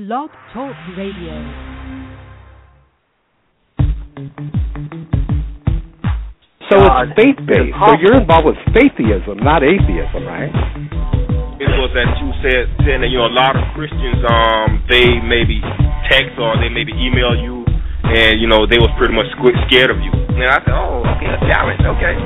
Blog 0.00 0.30
Talk 0.56 0.72
Radio. 0.96 1.36
So 6.72 6.80
it's 6.80 7.12
faith 7.20 7.36
based. 7.44 7.76
So 7.76 8.00
you're 8.00 8.16
involved 8.16 8.48
with 8.48 8.56
faiththeism, 8.72 9.44
not 9.44 9.60
atheism, 9.60 10.24
right? 10.24 10.48
It 11.60 11.68
was 11.76 11.92
that 11.92 12.16
you 12.16 12.32
said 12.40 12.72
saying 12.80 13.04
that 13.04 13.12
you 13.12 13.20
know 13.20 13.28
a 13.28 13.36
lot 13.36 13.52
of 13.52 13.60
Christians 13.76 14.24
um 14.24 14.80
they 14.88 15.20
maybe 15.20 15.60
text 16.08 16.32
or 16.40 16.56
they 16.56 16.72
maybe 16.72 16.96
email 16.96 17.36
you 17.36 17.68
and 18.08 18.40
you 18.40 18.48
know 18.48 18.64
they 18.64 18.80
was 18.80 18.88
pretty 18.96 19.12
much 19.12 19.28
scared 19.68 19.92
of 19.92 20.00
you. 20.00 20.16
And 20.16 20.48
I 20.48 20.64
said, 20.64 20.80
oh, 20.80 21.04
okay, 21.12 21.28
a 21.28 21.36
challenge, 21.44 21.84
okay. 21.84 22.16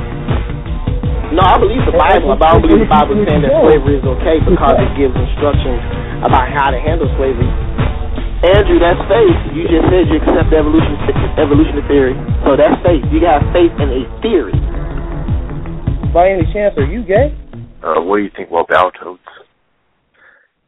No, 1.35 1.43
I 1.43 1.59
believe 1.59 1.83
the 1.83 1.99
Bible, 1.99 2.39
I 2.39 2.55
don't 2.55 2.63
believe 2.63 2.87
the 2.87 2.87
Bible 2.87 3.19
saying 3.27 3.43
that 3.43 3.51
slavery 3.67 3.99
is 3.99 4.07
okay 4.07 4.39
because 4.47 4.79
it 4.79 4.95
gives 4.95 5.19
instructions 5.19 6.04
about 6.23 6.53
how 6.53 6.71
to 6.71 6.79
handle 6.79 7.09
slavery. 7.17 7.49
Andrew, 8.45 8.77
that's 8.77 9.01
faith. 9.09 9.39
You 9.57 9.65
just 9.67 9.89
said 9.89 10.05
you 10.13 10.21
accept 10.21 10.53
evolution 10.53 11.01
evolutionary 11.41 11.87
theory, 11.89 12.17
so 12.45 12.55
that's 12.55 12.77
faith. 12.85 13.01
You 13.09 13.19
got 13.25 13.41
faith 13.57 13.73
in 13.81 13.89
a 13.89 14.03
theory. 14.21 14.55
By 16.13 16.31
any 16.31 16.45
chance, 16.53 16.77
are 16.77 16.85
you 16.85 17.03
gay? 17.03 17.33
Uh, 17.83 18.05
what 18.05 18.19
do 18.19 18.23
you 18.23 18.31
think 18.37 18.51
about 18.51 18.69
Battletoads? 18.69 19.19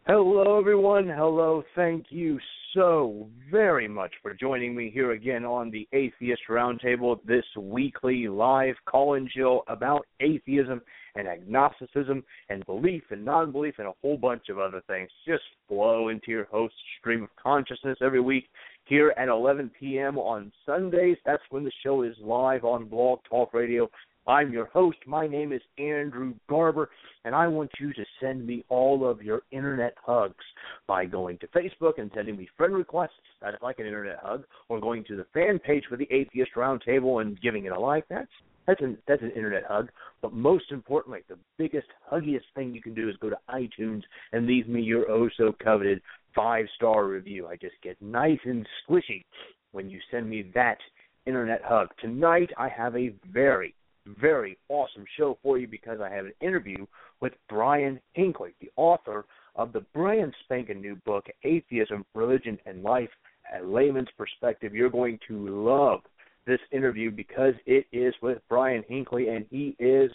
Hello, 0.07 0.59
everyone. 0.59 1.09
Hello. 1.09 1.63
Thank 1.75 2.07
you 2.11 2.39
so 2.75 3.29
very 3.51 3.89
much 3.89 4.13
for 4.23 4.35
joining 4.35 4.75
me 4.75 4.91
here 4.93 5.13
again 5.13 5.45
on 5.45 5.71
the 5.71 5.89
Atheist 5.93 6.43
Roundtable, 6.49 7.19
this 7.27 7.45
weekly 7.59 8.29
live 8.29 8.75
call-in 8.87 9.29
show 9.35 9.65
about 9.69 10.07
atheism 10.21 10.81
and 11.17 11.29
agnosticism 11.29 12.23
and 12.49 12.65
belief 12.67 13.03
and 13.11 13.25
non-belief 13.25 13.75
and 13.79 13.89
a 13.89 13.95
whole 14.03 14.17
bunch 14.17 14.49
of 14.49 14.59
other 14.59 14.83
things. 14.87 15.09
Just 15.27 15.45
flow 15.69 16.09
into 16.09 16.31
your 16.31 16.47
host's 16.51 16.77
stream 16.99 17.25
of 17.25 17.31
consciousness 17.43 17.99
every 18.03 18.21
week 18.21 18.49
here 18.85 19.15
at 19.17 19.29
11 19.29 19.71
p.m. 19.79 20.19
on 20.19 20.53
Sundays. 20.65 21.17
That's 21.25 21.43
when 21.51 21.65
the 21.65 21.73
show 21.83 22.03
is 22.03 22.15
live 22.21 22.65
on 22.65 22.87
Blog 22.87 23.21
Talk 23.29 23.53
Radio. 23.55 23.91
I'm 24.29 24.53
your 24.53 24.67
host. 24.67 24.99
My 25.07 25.29
name 25.29 25.53
is 25.53 25.63
Andrew 25.79 26.35
Garber, 26.49 26.91
and 27.25 27.33
I 27.33 27.47
want 27.47 27.71
you 27.79 27.93
to 27.93 28.05
send 28.21 28.45
me 28.45 28.65
all 28.69 29.09
of 29.09 29.23
your 29.23 29.43
internet 29.53 29.95
hugs 30.05 30.45
by 30.89 31.05
going 31.05 31.39
to 31.39 31.47
Facebook 31.49 31.99
and 31.99 32.11
sending 32.13 32.37
me 32.37 32.49
friend 32.57 32.75
requests. 32.75 33.11
That 33.41 33.55
is 33.55 33.61
like 33.63 33.79
an 33.79 33.87
internet 33.87 34.19
hug, 34.21 34.45
or 34.69 34.81
going 34.81 35.05
to 35.05 35.17
the 35.17 35.27
fan 35.33 35.61
page 35.61 35.85
for 35.89 35.97
the 35.97 36.09
Atheist 36.11 36.51
Roundtable 36.57 37.23
and 37.23 37.41
giving 37.41 37.67
it 37.67 37.73
a 37.73 37.79
like. 37.79 38.05
That's 38.09 38.27
that's 38.67 38.81
an 38.83 38.99
that's 39.07 39.23
an 39.23 39.31
internet 39.31 39.65
hug. 39.65 39.91
But 40.23 40.33
most 40.33 40.71
importantly, 40.71 41.21
the 41.29 41.39
biggest 41.59 41.89
huggiest 42.11 42.45
thing 42.55 42.75
you 42.75 42.83
can 42.83 42.95
do 42.95 43.09
is 43.09 43.17
go 43.17 43.31
to 43.31 43.39
iTunes 43.49 44.03
and 44.33 44.47
leave 44.47 44.69
me 44.69 44.83
your 44.83 45.11
oh 45.11 45.29
so 45.37 45.55
coveted 45.63 46.01
five 46.35 46.67
star 46.75 47.07
review. 47.07 47.47
I 47.47 47.57
just 47.57 47.75
get 47.83 48.01
nice 48.01 48.39
and 48.45 48.67
squishy 48.89 49.25
when 49.73 49.89
you 49.89 50.01
send 50.11 50.29
me 50.29 50.51
that 50.55 50.79
internet 51.27 51.63
hug. 51.65 51.89
Tonight 52.01 52.51
I 52.57 52.69
have 52.69 52.97
a 52.97 53.13
very 53.33 53.75
very 54.21 54.57
awesome 54.69 55.05
show 55.17 55.37
for 55.43 55.59
you 55.59 55.67
because 55.67 55.99
I 56.01 56.11
have 56.11 56.27
an 56.27 56.33
interview 56.41 56.87
with 57.21 57.33
Brian 57.49 58.01
Hinkley, 58.17 58.55
the 58.61 58.71
author 58.77 59.25
of 59.57 59.73
the 59.73 59.85
brand 59.95 60.35
spanking 60.45 60.81
new 60.81 60.97
book, 61.05 61.27
Atheism, 61.43 62.05
Religion, 62.15 62.59
and 62.67 62.83
Life, 62.83 63.11
a 63.59 63.65
layman's 63.65 64.09
perspective. 64.17 64.75
You're 64.75 64.91
going 64.91 65.19
to 65.29 65.49
love 65.49 66.01
this 66.47 66.61
interview 66.73 67.11
because 67.11 67.55
it 67.67 67.87
is 67.93 68.15
with 68.23 68.39
Brian 68.49 68.85
Hinkley, 68.91 69.35
and 69.35 69.47
he 69.51 69.77
is 69.79 70.11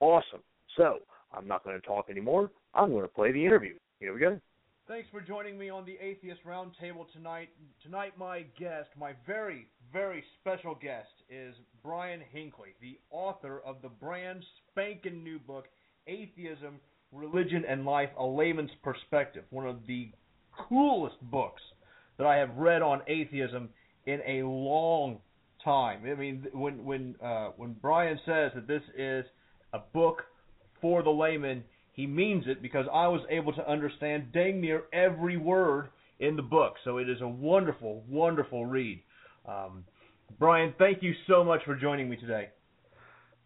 awesome. 0.00 0.40
So 0.76 0.98
I'm 1.32 1.46
not 1.46 1.64
going 1.64 1.80
to 1.80 1.86
talk 1.86 2.06
anymore. 2.08 2.50
I'm 2.74 2.90
going 2.90 3.02
to 3.02 3.08
play 3.08 3.32
the 3.32 3.44
interview. 3.44 3.74
Here 4.00 4.14
we 4.14 4.20
go. 4.20 4.40
Thanks 4.86 5.08
for 5.10 5.22
joining 5.22 5.58
me 5.58 5.70
on 5.70 5.86
the 5.86 5.96
Atheist 5.98 6.40
Roundtable 6.46 7.10
tonight. 7.14 7.48
Tonight, 7.82 8.12
my 8.18 8.44
guest, 8.58 8.88
my 8.98 9.12
very, 9.26 9.66
very 9.92 10.22
special 10.40 10.74
guest, 10.74 11.08
is 11.30 11.54
Brian 11.82 12.20
Hinkley, 12.34 12.74
the 12.82 12.98
author 13.10 13.62
of 13.64 13.76
the 13.80 13.88
brand 13.88 14.44
spanking 14.70 15.24
new 15.24 15.38
book, 15.38 15.68
Atheism, 16.06 16.80
Religion, 17.12 17.64
and 17.66 17.86
Life: 17.86 18.10
A 18.18 18.26
Layman's 18.26 18.72
Perspective. 18.82 19.44
One 19.48 19.66
of 19.66 19.86
the 19.86 20.10
coolest 20.68 21.16
books 21.30 21.62
that 22.18 22.26
I 22.26 22.36
have 22.36 22.54
read 22.56 22.82
on 22.82 23.00
atheism 23.06 23.70
in 24.06 24.20
a 24.26 24.42
long 24.46 25.18
time. 25.64 26.02
I 26.06 26.14
mean, 26.14 26.46
when 26.52 26.84
when 26.84 27.16
uh, 27.24 27.50
when 27.56 27.74
Brian 27.80 28.18
says 28.26 28.52
that 28.54 28.66
this 28.66 28.82
is 28.96 29.24
a 29.72 29.78
book 29.92 30.22
for 30.80 31.02
the 31.02 31.10
layman, 31.10 31.64
he 31.92 32.06
means 32.06 32.44
it 32.46 32.62
because 32.62 32.86
I 32.92 33.08
was 33.08 33.22
able 33.30 33.52
to 33.54 33.70
understand 33.70 34.32
dang 34.32 34.60
near 34.60 34.84
every 34.92 35.36
word 35.36 35.88
in 36.20 36.36
the 36.36 36.42
book. 36.42 36.74
So 36.84 36.98
it 36.98 37.08
is 37.08 37.20
a 37.20 37.28
wonderful, 37.28 38.04
wonderful 38.08 38.66
read. 38.66 39.02
Um, 39.46 39.84
Brian, 40.38 40.74
thank 40.78 41.02
you 41.02 41.12
so 41.26 41.44
much 41.44 41.60
for 41.64 41.74
joining 41.74 42.08
me 42.08 42.16
today. 42.16 42.48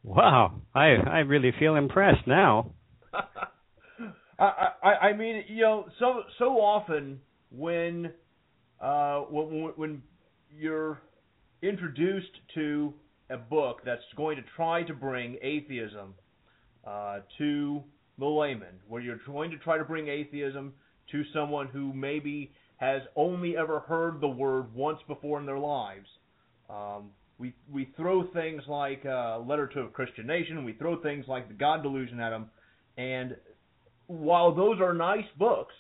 Wow, 0.02 0.62
I 0.74 0.94
I 0.94 1.18
really 1.20 1.52
feel 1.58 1.76
impressed 1.76 2.26
now. 2.26 2.72
I, 4.38 4.68
I 4.82 4.88
I 4.88 5.12
mean, 5.12 5.44
you 5.48 5.62
know, 5.62 5.86
so 5.98 6.22
so 6.38 6.44
often 6.60 7.20
when 7.50 8.12
uh 8.80 9.20
when 9.22 9.72
when 9.76 10.02
you're 10.56 11.00
introduced 11.62 12.32
to 12.54 12.92
a 13.30 13.36
book 13.36 13.80
that's 13.84 14.02
going 14.16 14.36
to 14.36 14.42
try 14.56 14.82
to 14.82 14.94
bring 14.94 15.36
atheism 15.42 16.14
uh, 16.86 17.20
to 17.38 17.82
the 18.18 18.26
layman, 18.26 18.80
where 18.88 19.02
you're 19.02 19.20
going 19.26 19.50
to 19.50 19.58
try 19.58 19.78
to 19.78 19.84
bring 19.84 20.08
atheism 20.08 20.72
to 21.12 21.22
someone 21.32 21.68
who 21.68 21.92
maybe 21.92 22.52
has 22.76 23.02
only 23.16 23.56
ever 23.56 23.80
heard 23.80 24.20
the 24.20 24.28
word 24.28 24.74
once 24.74 24.98
before 25.06 25.38
in 25.38 25.46
their 25.46 25.58
lives. 25.58 26.06
Um, 26.70 27.10
we 27.38 27.54
we 27.72 27.88
throw 27.96 28.24
things 28.32 28.62
like 28.66 29.04
uh, 29.06 29.38
Letter 29.40 29.68
to 29.68 29.80
a 29.82 29.88
Christian 29.88 30.26
Nation, 30.26 30.64
we 30.64 30.72
throw 30.72 31.00
things 31.00 31.26
like 31.28 31.48
the 31.48 31.54
God 31.54 31.82
Delusion 31.82 32.20
at 32.20 32.30
them, 32.30 32.50
and 32.96 33.36
while 34.06 34.54
those 34.54 34.80
are 34.80 34.94
nice 34.94 35.26
books, 35.38 35.74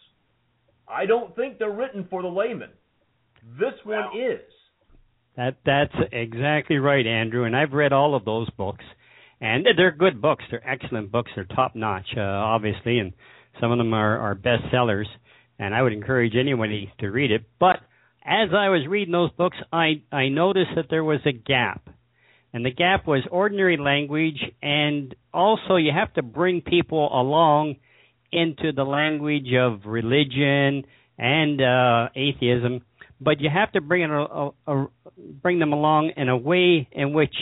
I 0.86 1.06
don't 1.06 1.34
think 1.34 1.58
they're 1.58 1.70
written 1.70 2.06
for 2.10 2.22
the 2.22 2.28
layman. 2.28 2.70
This 3.58 3.74
one 3.84 4.04
is. 4.16 4.40
That 5.38 5.54
that's 5.64 5.94
exactly 6.10 6.78
right, 6.78 7.06
Andrew. 7.06 7.44
And 7.44 7.56
I've 7.56 7.72
read 7.72 7.92
all 7.92 8.16
of 8.16 8.24
those 8.24 8.50
books, 8.50 8.84
and 9.40 9.64
they're 9.76 9.92
good 9.92 10.20
books. 10.20 10.42
They're 10.50 10.68
excellent 10.68 11.12
books. 11.12 11.30
They're 11.36 11.44
top 11.44 11.76
notch, 11.76 12.08
uh, 12.16 12.20
obviously, 12.20 12.98
and 12.98 13.12
some 13.60 13.70
of 13.70 13.78
them 13.78 13.94
are, 13.94 14.18
are. 14.18 15.06
And 15.60 15.74
I 15.74 15.80
would 15.80 15.92
encourage 15.92 16.34
anybody 16.34 16.92
to 16.98 17.08
read 17.10 17.30
it. 17.30 17.44
But 17.60 17.76
as 18.24 18.48
I 18.52 18.68
was 18.68 18.84
reading 18.88 19.12
those 19.12 19.30
books, 19.30 19.56
I 19.72 20.02
I 20.10 20.28
noticed 20.28 20.72
that 20.74 20.86
there 20.90 21.04
was 21.04 21.20
a 21.24 21.32
gap, 21.32 21.88
and 22.52 22.66
the 22.66 22.72
gap 22.72 23.06
was 23.06 23.22
ordinary 23.30 23.76
language, 23.76 24.42
and 24.60 25.14
also 25.32 25.76
you 25.76 25.92
have 25.94 26.12
to 26.14 26.22
bring 26.22 26.62
people 26.62 27.08
along 27.12 27.76
into 28.32 28.72
the 28.72 28.82
language 28.82 29.54
of 29.56 29.86
religion 29.86 30.84
and 31.16 31.62
uh, 31.62 32.08
atheism 32.16 32.80
but 33.20 33.40
you 33.40 33.50
have 33.52 33.72
to 33.72 33.80
bring 33.80 34.02
it 34.02 34.10
a, 34.10 34.14
a, 34.14 34.52
a, 34.66 34.86
bring 35.42 35.58
them 35.58 35.72
along 35.72 36.12
in 36.16 36.28
a 36.28 36.36
way 36.36 36.88
in 36.92 37.12
which 37.12 37.34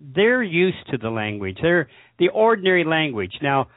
they're 0.00 0.42
used 0.42 0.78
to 0.90 0.98
the 0.98 1.08
language. 1.08 1.58
They're 1.60 1.88
the 2.18 2.28
ordinary 2.28 2.84
language. 2.84 3.32
Now, 3.42 3.68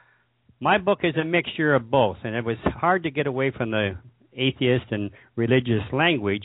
my 0.59 0.77
book 0.77 0.99
is 1.03 1.15
a 1.15 1.23
mixture 1.23 1.73
of 1.73 1.89
both, 1.89 2.17
and 2.23 2.35
it 2.35 2.43
was 2.43 2.57
hard 2.65 3.03
to 3.03 3.11
get 3.11 3.27
away 3.27 3.51
from 3.55 3.71
the 3.71 3.97
atheist 4.33 4.85
and 4.91 5.11
religious 5.35 5.83
language, 5.93 6.43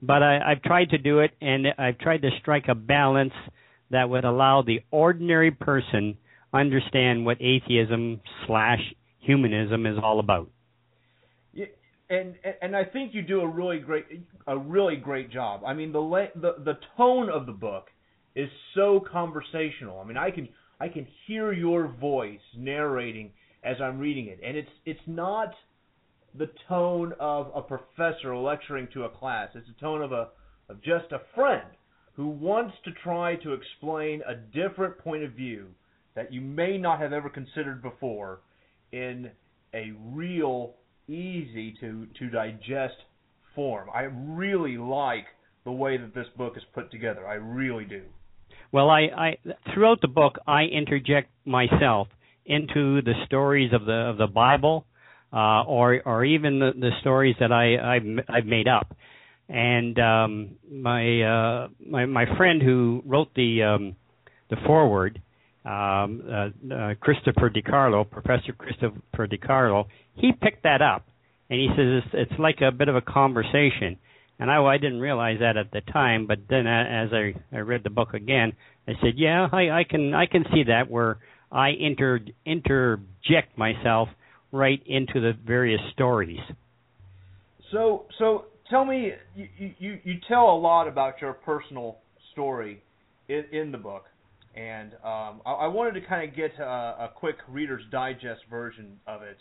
but 0.00 0.22
I, 0.22 0.38
I've 0.38 0.62
tried 0.62 0.90
to 0.90 0.98
do 0.98 1.20
it, 1.20 1.32
and 1.40 1.66
I've 1.78 1.98
tried 1.98 2.22
to 2.22 2.30
strike 2.40 2.64
a 2.68 2.74
balance 2.74 3.34
that 3.90 4.08
would 4.08 4.24
allow 4.24 4.62
the 4.62 4.80
ordinary 4.90 5.50
person 5.50 6.16
understand 6.52 7.24
what 7.24 7.38
atheism 7.40 8.20
slash 8.46 8.80
humanism 9.20 9.86
is 9.86 9.96
all 10.02 10.18
about 10.18 10.50
and 12.12 12.34
and 12.60 12.76
I 12.76 12.84
think 12.84 13.14
you 13.14 13.22
do 13.22 13.40
a 13.40 13.48
really 13.48 13.78
great 13.78 14.04
a 14.46 14.56
really 14.56 14.96
great 14.96 15.30
job. 15.30 15.62
I 15.66 15.72
mean 15.72 15.92
the 15.92 16.28
the 16.34 16.62
the 16.62 16.78
tone 16.96 17.30
of 17.30 17.46
the 17.46 17.52
book 17.52 17.86
is 18.34 18.48
so 18.74 19.00
conversational. 19.10 19.98
I 19.98 20.04
mean 20.04 20.18
I 20.18 20.30
can 20.30 20.48
I 20.78 20.88
can 20.88 21.06
hear 21.26 21.52
your 21.52 21.88
voice 21.88 22.40
narrating 22.56 23.32
as 23.64 23.76
I'm 23.80 23.98
reading 23.98 24.26
it, 24.26 24.40
and 24.44 24.56
it's 24.56 24.70
it's 24.84 25.00
not 25.06 25.52
the 26.34 26.50
tone 26.68 27.14
of 27.18 27.50
a 27.54 27.62
professor 27.62 28.36
lecturing 28.36 28.88
to 28.92 29.04
a 29.04 29.08
class. 29.08 29.48
It's 29.54 29.66
the 29.66 29.80
tone 29.80 30.02
of 30.02 30.12
a 30.12 30.28
of 30.68 30.82
just 30.82 31.12
a 31.12 31.22
friend 31.34 31.66
who 32.14 32.28
wants 32.28 32.74
to 32.84 32.90
try 33.02 33.36
to 33.36 33.54
explain 33.54 34.20
a 34.28 34.34
different 34.34 34.98
point 34.98 35.22
of 35.22 35.32
view 35.32 35.68
that 36.14 36.30
you 36.30 36.42
may 36.42 36.76
not 36.76 37.00
have 37.00 37.14
ever 37.14 37.30
considered 37.30 37.80
before 37.80 38.40
in 38.92 39.30
a 39.74 39.92
real 40.12 40.74
easy 41.08 41.74
to 41.80 42.06
to 42.18 42.30
digest 42.30 42.96
form. 43.54 43.88
I 43.94 44.02
really 44.02 44.76
like 44.78 45.26
the 45.64 45.72
way 45.72 45.96
that 45.96 46.14
this 46.14 46.26
book 46.36 46.54
is 46.56 46.62
put 46.74 46.90
together. 46.90 47.26
I 47.26 47.34
really 47.34 47.84
do. 47.84 48.02
Well, 48.72 48.90
I, 48.90 49.00
I 49.00 49.36
throughout 49.72 50.00
the 50.00 50.08
book 50.08 50.38
I 50.46 50.62
interject 50.64 51.30
myself 51.44 52.08
into 52.46 53.02
the 53.02 53.14
stories 53.26 53.72
of 53.72 53.84
the 53.84 54.10
of 54.10 54.16
the 54.18 54.26
Bible. 54.26 54.86
uh, 55.32 55.62
or 55.62 56.00
or 56.04 56.24
even 56.24 56.58
the, 56.58 56.72
the 56.78 56.90
stories 57.00 57.34
that 57.40 57.50
I 57.52 57.96
I've, 57.96 58.24
I've 58.28 58.46
made 58.46 58.68
up. 58.68 58.94
And 59.48 59.98
um, 59.98 60.50
my 60.70 61.22
uh, 61.22 61.68
my 61.84 62.06
my 62.06 62.24
friend 62.36 62.62
who 62.62 63.02
wrote 63.06 63.34
the 63.34 63.62
um, 63.62 63.96
the 64.50 64.56
foreword, 64.66 65.20
um, 65.64 66.22
uh, 66.28 66.74
uh, 66.74 66.94
Christopher 67.00 67.50
DiCarlo, 67.50 68.08
Professor 68.08 68.52
Christopher 68.52 69.26
DiCarlo, 69.28 69.86
he 70.14 70.32
picked 70.32 70.64
that 70.64 70.82
up, 70.82 71.06
and 71.48 71.60
he 71.60 71.68
says 71.68 72.02
it's, 72.04 72.30
it's 72.30 72.40
like 72.40 72.60
a 72.60 72.72
bit 72.72 72.88
of 72.88 72.96
a 72.96 73.00
conversation. 73.00 73.98
And 74.38 74.50
I, 74.50 74.60
I 74.64 74.78
didn't 74.78 74.98
realize 74.98 75.38
that 75.40 75.56
at 75.56 75.70
the 75.70 75.80
time, 75.92 76.26
but 76.26 76.38
then 76.50 76.66
as 76.66 77.10
I, 77.12 77.34
I 77.54 77.60
read 77.60 77.84
the 77.84 77.90
book 77.90 78.12
again, 78.12 78.54
I 78.88 78.92
said, 79.00 79.12
yeah, 79.16 79.48
I, 79.52 79.70
I 79.70 79.84
can 79.88 80.14
I 80.14 80.26
can 80.26 80.44
see 80.52 80.64
that 80.64 80.90
where 80.90 81.18
I 81.52 81.68
inter 81.78 82.18
interject 82.44 83.56
myself 83.56 84.08
right 84.50 84.82
into 84.84 85.20
the 85.20 85.32
various 85.46 85.80
stories. 85.92 86.40
So 87.70 88.06
so 88.18 88.46
tell 88.68 88.84
me, 88.84 89.12
you 89.36 89.74
you, 89.78 89.98
you 90.02 90.14
tell 90.26 90.50
a 90.50 90.58
lot 90.58 90.88
about 90.88 91.20
your 91.20 91.34
personal 91.34 91.98
story 92.32 92.82
in, 93.28 93.44
in 93.52 93.70
the 93.70 93.78
book, 93.78 94.04
and 94.54 94.92
um, 95.04 95.40
I, 95.46 95.52
I, 95.52 95.66
wanted 95.66 95.98
to 96.00 96.06
kind 96.06 96.28
of 96.28 96.36
get 96.36 96.52
a, 96.58 96.64
a, 96.64 97.10
quick 97.14 97.36
Reader's 97.48 97.84
Digest 97.90 98.42
version 98.50 98.98
of 99.06 99.22
it. 99.22 99.38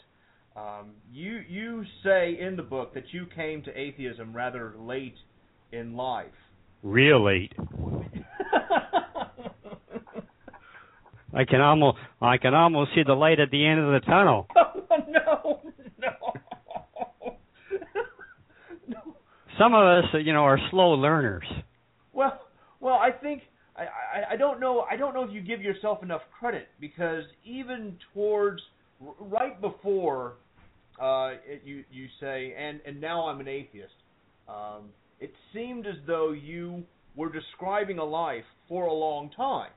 Um, 0.55 0.91
you 1.11 1.41
you 1.49 1.83
say 2.03 2.37
in 2.39 2.55
the 2.55 2.63
book 2.63 2.93
that 2.93 3.05
you 3.11 3.25
came 3.35 3.61
to 3.63 3.77
atheism 3.77 4.33
rather 4.33 4.73
late 4.77 5.15
in 5.71 5.95
life. 5.95 6.27
Real 6.83 7.23
late. 7.25 7.53
I 11.33 11.45
can 11.45 11.61
almost 11.61 11.97
I 12.21 12.37
can 12.37 12.53
almost 12.53 12.91
see 12.95 13.03
the 13.05 13.13
light 13.13 13.39
at 13.39 13.51
the 13.51 13.65
end 13.65 13.79
of 13.79 13.93
the 13.93 14.01
tunnel. 14.05 14.47
no, 14.55 15.61
no. 15.97 16.09
no. 18.87 18.97
Some 19.57 19.73
of 19.73 19.85
us, 19.85 20.05
you 20.23 20.33
know, 20.33 20.43
are 20.43 20.59
slow 20.69 20.91
learners. 20.91 21.45
Well, 22.13 22.39
well, 22.79 22.95
I 22.95 23.11
think 23.11 23.43
I, 24.31 24.37
don't 24.37 24.59
know 24.59 24.85
I 24.89 24.95
don't 24.95 25.13
know 25.13 25.23
if 25.23 25.31
you 25.31 25.41
give 25.41 25.61
yourself 25.61 26.03
enough 26.03 26.21
credit 26.37 26.67
because 26.79 27.23
even 27.45 27.97
towards 28.13 28.61
right 29.19 29.59
before 29.59 30.33
uh, 31.01 31.31
it, 31.45 31.61
you 31.65 31.83
you 31.91 32.07
say 32.19 32.53
and 32.57 32.79
and 32.85 33.01
now 33.01 33.27
I'm 33.27 33.39
an 33.39 33.47
atheist. 33.47 33.93
Um, 34.47 34.89
it 35.19 35.33
seemed 35.53 35.85
as 35.85 35.95
though 36.07 36.31
you 36.31 36.83
were 37.15 37.31
describing 37.31 37.99
a 37.99 38.03
life 38.03 38.43
for 38.67 38.85
a 38.85 38.93
long 38.93 39.29
time 39.35 39.71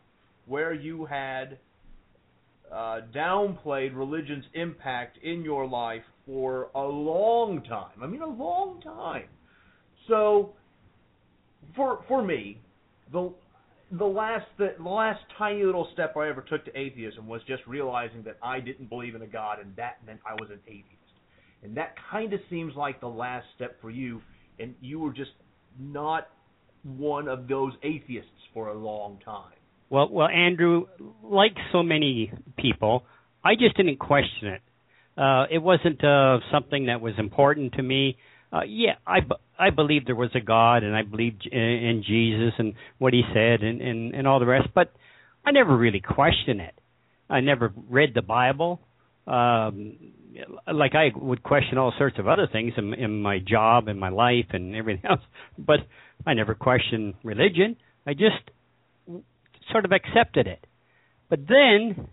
where 0.46 0.72
you 0.72 1.04
had 1.04 1.58
uh, 2.72 3.00
downplayed 3.14 3.96
religion's 3.96 4.44
impact 4.54 5.18
in 5.22 5.42
your 5.42 5.66
life 5.66 6.02
for 6.26 6.70
a 6.74 6.82
long 6.82 7.62
time. 7.62 8.02
I 8.02 8.06
mean, 8.06 8.22
a 8.22 8.26
long 8.26 8.80
time. 8.82 9.26
So, 10.08 10.52
for 11.76 12.04
for 12.08 12.22
me, 12.22 12.60
the 13.12 13.32
the 13.92 14.04
last 14.04 14.46
the, 14.58 14.74
the 14.78 14.88
last 14.88 15.20
tiny 15.38 15.64
little 15.64 15.88
step 15.92 16.16
I 16.16 16.28
ever 16.28 16.42
took 16.42 16.64
to 16.64 16.78
atheism 16.78 17.26
was 17.26 17.40
just 17.46 17.62
realizing 17.66 18.22
that 18.24 18.38
I 18.42 18.60
didn't 18.60 18.88
believe 18.88 19.14
in 19.14 19.22
a 19.22 19.26
god, 19.26 19.58
and 19.60 19.74
that 19.76 20.04
meant 20.06 20.20
I 20.26 20.34
was 20.34 20.50
an 20.50 20.60
atheist. 20.66 20.88
And 21.62 21.76
that 21.76 21.94
kind 22.10 22.32
of 22.32 22.40
seems 22.50 22.74
like 22.76 23.00
the 23.00 23.08
last 23.08 23.46
step 23.56 23.80
for 23.80 23.90
you, 23.90 24.20
and 24.58 24.74
you 24.80 24.98
were 25.00 25.12
just 25.12 25.30
not 25.78 26.28
one 26.82 27.28
of 27.28 27.48
those 27.48 27.72
atheists 27.82 28.30
for 28.52 28.68
a 28.68 28.74
long 28.74 29.18
time. 29.24 29.52
Well, 29.90 30.08
well, 30.10 30.28
Andrew, 30.28 30.86
like 31.22 31.54
so 31.72 31.82
many 31.82 32.32
people, 32.58 33.04
I 33.42 33.54
just 33.54 33.76
didn't 33.76 33.98
question 33.98 34.48
it. 34.48 34.62
Uh, 35.16 35.44
it 35.50 35.58
wasn't 35.58 36.02
uh, 36.02 36.38
something 36.52 36.86
that 36.86 37.00
was 37.00 37.14
important 37.18 37.74
to 37.74 37.82
me. 37.82 38.16
Uh, 38.54 38.62
yeah, 38.68 38.92
I, 39.04 39.18
I 39.58 39.70
believed 39.70 40.06
there 40.06 40.14
was 40.14 40.30
a 40.34 40.40
God, 40.40 40.84
and 40.84 40.94
I 40.94 41.02
believed 41.02 41.48
in, 41.50 41.60
in 41.60 42.04
Jesus 42.06 42.52
and 42.58 42.74
what 42.98 43.12
He 43.12 43.22
said, 43.32 43.62
and, 43.62 43.80
and 43.80 44.14
and 44.14 44.28
all 44.28 44.38
the 44.38 44.46
rest. 44.46 44.68
But 44.74 44.92
I 45.44 45.50
never 45.50 45.76
really 45.76 46.00
questioned 46.00 46.60
it. 46.60 46.74
I 47.28 47.40
never 47.40 47.72
read 47.90 48.10
the 48.14 48.22
Bible. 48.22 48.80
Um, 49.26 49.96
like 50.72 50.94
I 50.94 51.08
would 51.16 51.42
question 51.42 51.78
all 51.78 51.92
sorts 51.98 52.18
of 52.18 52.28
other 52.28 52.48
things 52.50 52.74
in, 52.76 52.94
in 52.94 53.22
my 53.22 53.38
job 53.38 53.88
and 53.88 53.98
my 53.98 54.10
life 54.10 54.46
and 54.50 54.74
everything 54.76 55.04
else, 55.10 55.20
but 55.58 55.80
I 56.26 56.34
never 56.34 56.54
questioned 56.54 57.14
religion. 57.22 57.76
I 58.06 58.12
just 58.12 58.50
sort 59.72 59.84
of 59.84 59.92
accepted 59.92 60.46
it. 60.46 60.64
But 61.30 61.40
then, 61.48 62.08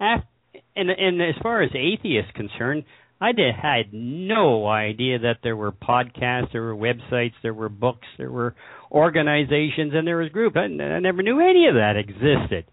after, 0.00 0.26
and, 0.74 0.90
and 0.90 1.22
as 1.22 1.34
far 1.42 1.62
as 1.62 1.70
atheists 1.74 2.32
concerned, 2.34 2.84
I 3.22 3.30
did, 3.30 3.54
had 3.54 3.92
no 3.92 4.66
idea 4.66 5.20
that 5.20 5.38
there 5.44 5.54
were 5.54 5.70
podcasts, 5.70 6.50
there 6.52 6.62
were 6.62 6.74
websites, 6.74 7.34
there 7.44 7.54
were 7.54 7.68
books, 7.68 8.08
there 8.18 8.32
were 8.32 8.56
organizations, 8.90 9.92
and 9.94 10.04
there 10.04 10.16
was 10.16 10.28
groups. 10.30 10.56
I, 10.56 10.62
I 10.62 10.98
never 10.98 11.22
knew 11.22 11.38
any 11.38 11.68
of 11.68 11.76
that 11.76 11.94
existed. 11.96 12.64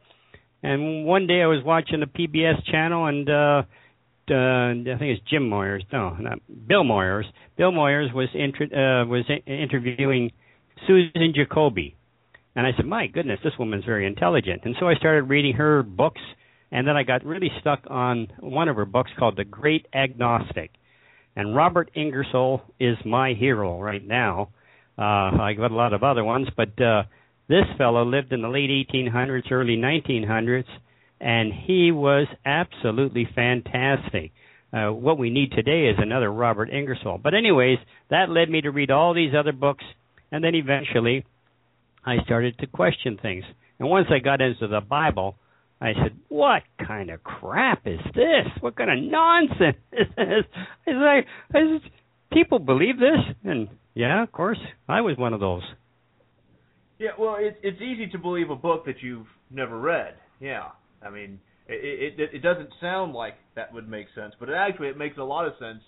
And 0.63 1.05
one 1.05 1.27
day 1.27 1.43
I 1.43 1.45
was 1.45 1.63
watching 1.63 1.99
the 1.99 2.07
PBS 2.07 2.65
channel, 2.65 3.05
and 3.05 3.29
uh, 3.29 3.61
uh, 4.31 4.93
I 4.95 4.97
think 4.97 5.19
it's 5.19 5.29
Jim 5.29 5.47
Moyers, 5.47 5.83
no, 5.93 6.15
not 6.19 6.39
Bill 6.67 6.83
Moyers. 6.83 7.25
Bill 7.55 7.71
Moyers 7.71 8.11
was 8.11 8.29
inter- 8.33 9.03
uh, 9.03 9.05
was 9.05 9.25
in- 9.29 9.53
interviewing 9.53 10.31
Susan 10.87 11.31
Jacoby, 11.35 11.95
and 12.55 12.65
I 12.65 12.71
said, 12.75 12.87
my 12.87 13.05
goodness, 13.05 13.39
this 13.43 13.53
woman's 13.59 13.85
very 13.85 14.07
intelligent. 14.07 14.61
And 14.65 14.75
so 14.79 14.87
I 14.87 14.95
started 14.95 15.23
reading 15.29 15.53
her 15.53 15.83
books, 15.83 16.21
and 16.71 16.87
then 16.87 16.95
I 16.95 17.03
got 17.03 17.25
really 17.25 17.51
stuck 17.61 17.83
on 17.87 18.27
one 18.39 18.67
of 18.67 18.75
her 18.75 18.85
books 18.85 19.11
called 19.17 19.37
The 19.37 19.45
Great 19.45 19.87
Agnostic. 19.93 20.71
And 21.35 21.55
Robert 21.55 21.89
Ingersoll 21.95 22.61
is 22.79 22.97
my 23.05 23.33
hero 23.33 23.79
right 23.79 24.05
now. 24.05 24.49
Uh, 24.97 25.41
I 25.41 25.53
got 25.57 25.71
a 25.71 25.75
lot 25.75 25.93
of 25.93 26.03
other 26.03 26.23
ones, 26.23 26.47
but 26.55 26.79
uh, 26.81 27.03
this 27.47 27.65
fellow 27.77 28.03
lived 28.03 28.33
in 28.33 28.41
the 28.41 28.49
late 28.49 28.69
1800s, 28.69 29.51
early 29.51 29.77
1900s, 29.77 30.65
and 31.19 31.51
he 31.53 31.91
was 31.91 32.27
absolutely 32.45 33.27
fantastic. 33.33 34.31
Uh, 34.71 34.89
what 34.89 35.17
we 35.17 35.29
need 35.29 35.51
today 35.51 35.87
is 35.87 35.95
another 35.97 36.31
Robert 36.31 36.69
Ingersoll. 36.69 37.17
But 37.17 37.33
anyways, 37.33 37.79
that 38.09 38.29
led 38.29 38.49
me 38.49 38.61
to 38.61 38.69
read 38.69 38.91
all 38.91 39.13
these 39.13 39.33
other 39.37 39.51
books, 39.51 39.83
and 40.31 40.43
then 40.43 40.53
eventually 40.53 41.25
I 42.05 42.17
started 42.25 42.57
to 42.59 42.67
question 42.67 43.17
things. 43.19 43.43
And 43.79 43.89
once 43.89 44.07
I 44.11 44.19
got 44.19 44.41
into 44.41 44.67
the 44.67 44.81
Bible, 44.81 45.35
I 45.81 45.93
said, 45.93 46.17
"What 46.27 46.63
kind 46.85 47.09
of 47.09 47.23
crap 47.23 47.87
is 47.87 47.99
this? 48.13 48.47
What 48.59 48.75
kind 48.75 48.91
of 48.91 49.11
nonsense 49.11 49.77
is 49.93 50.07
this?" 50.17 50.45
I 50.87 50.91
said, 50.91 51.21
I 51.55 51.79
"People 52.33 52.59
believe 52.59 52.99
this?" 52.99 53.35
And 53.43 53.69
yeah, 53.93 54.23
of 54.23 54.31
course, 54.31 54.59
I 54.87 55.01
was 55.01 55.17
one 55.17 55.33
of 55.33 55.39
those. 55.39 55.63
Yeah, 56.97 57.11
well, 57.17 57.37
it's 57.39 57.57
it's 57.63 57.81
easy 57.81 58.07
to 58.07 58.17
believe 58.17 58.49
a 58.49 58.55
book 58.55 58.85
that 58.85 59.01
you've 59.01 59.27
never 59.49 59.79
read. 59.79 60.15
Yeah, 60.41 60.67
I 61.01 61.09
mean, 61.09 61.39
it 61.67 62.19
it, 62.19 62.29
it 62.35 62.41
doesn't 62.41 62.69
sound 62.81 63.13
like 63.13 63.35
that 63.55 63.73
would 63.73 63.87
make 63.87 64.07
sense, 64.15 64.33
but 64.39 64.49
it 64.49 64.55
actually 64.55 64.89
it 64.89 64.97
makes 64.97 65.17
a 65.17 65.23
lot 65.23 65.45
of 65.45 65.53
sense 65.59 65.81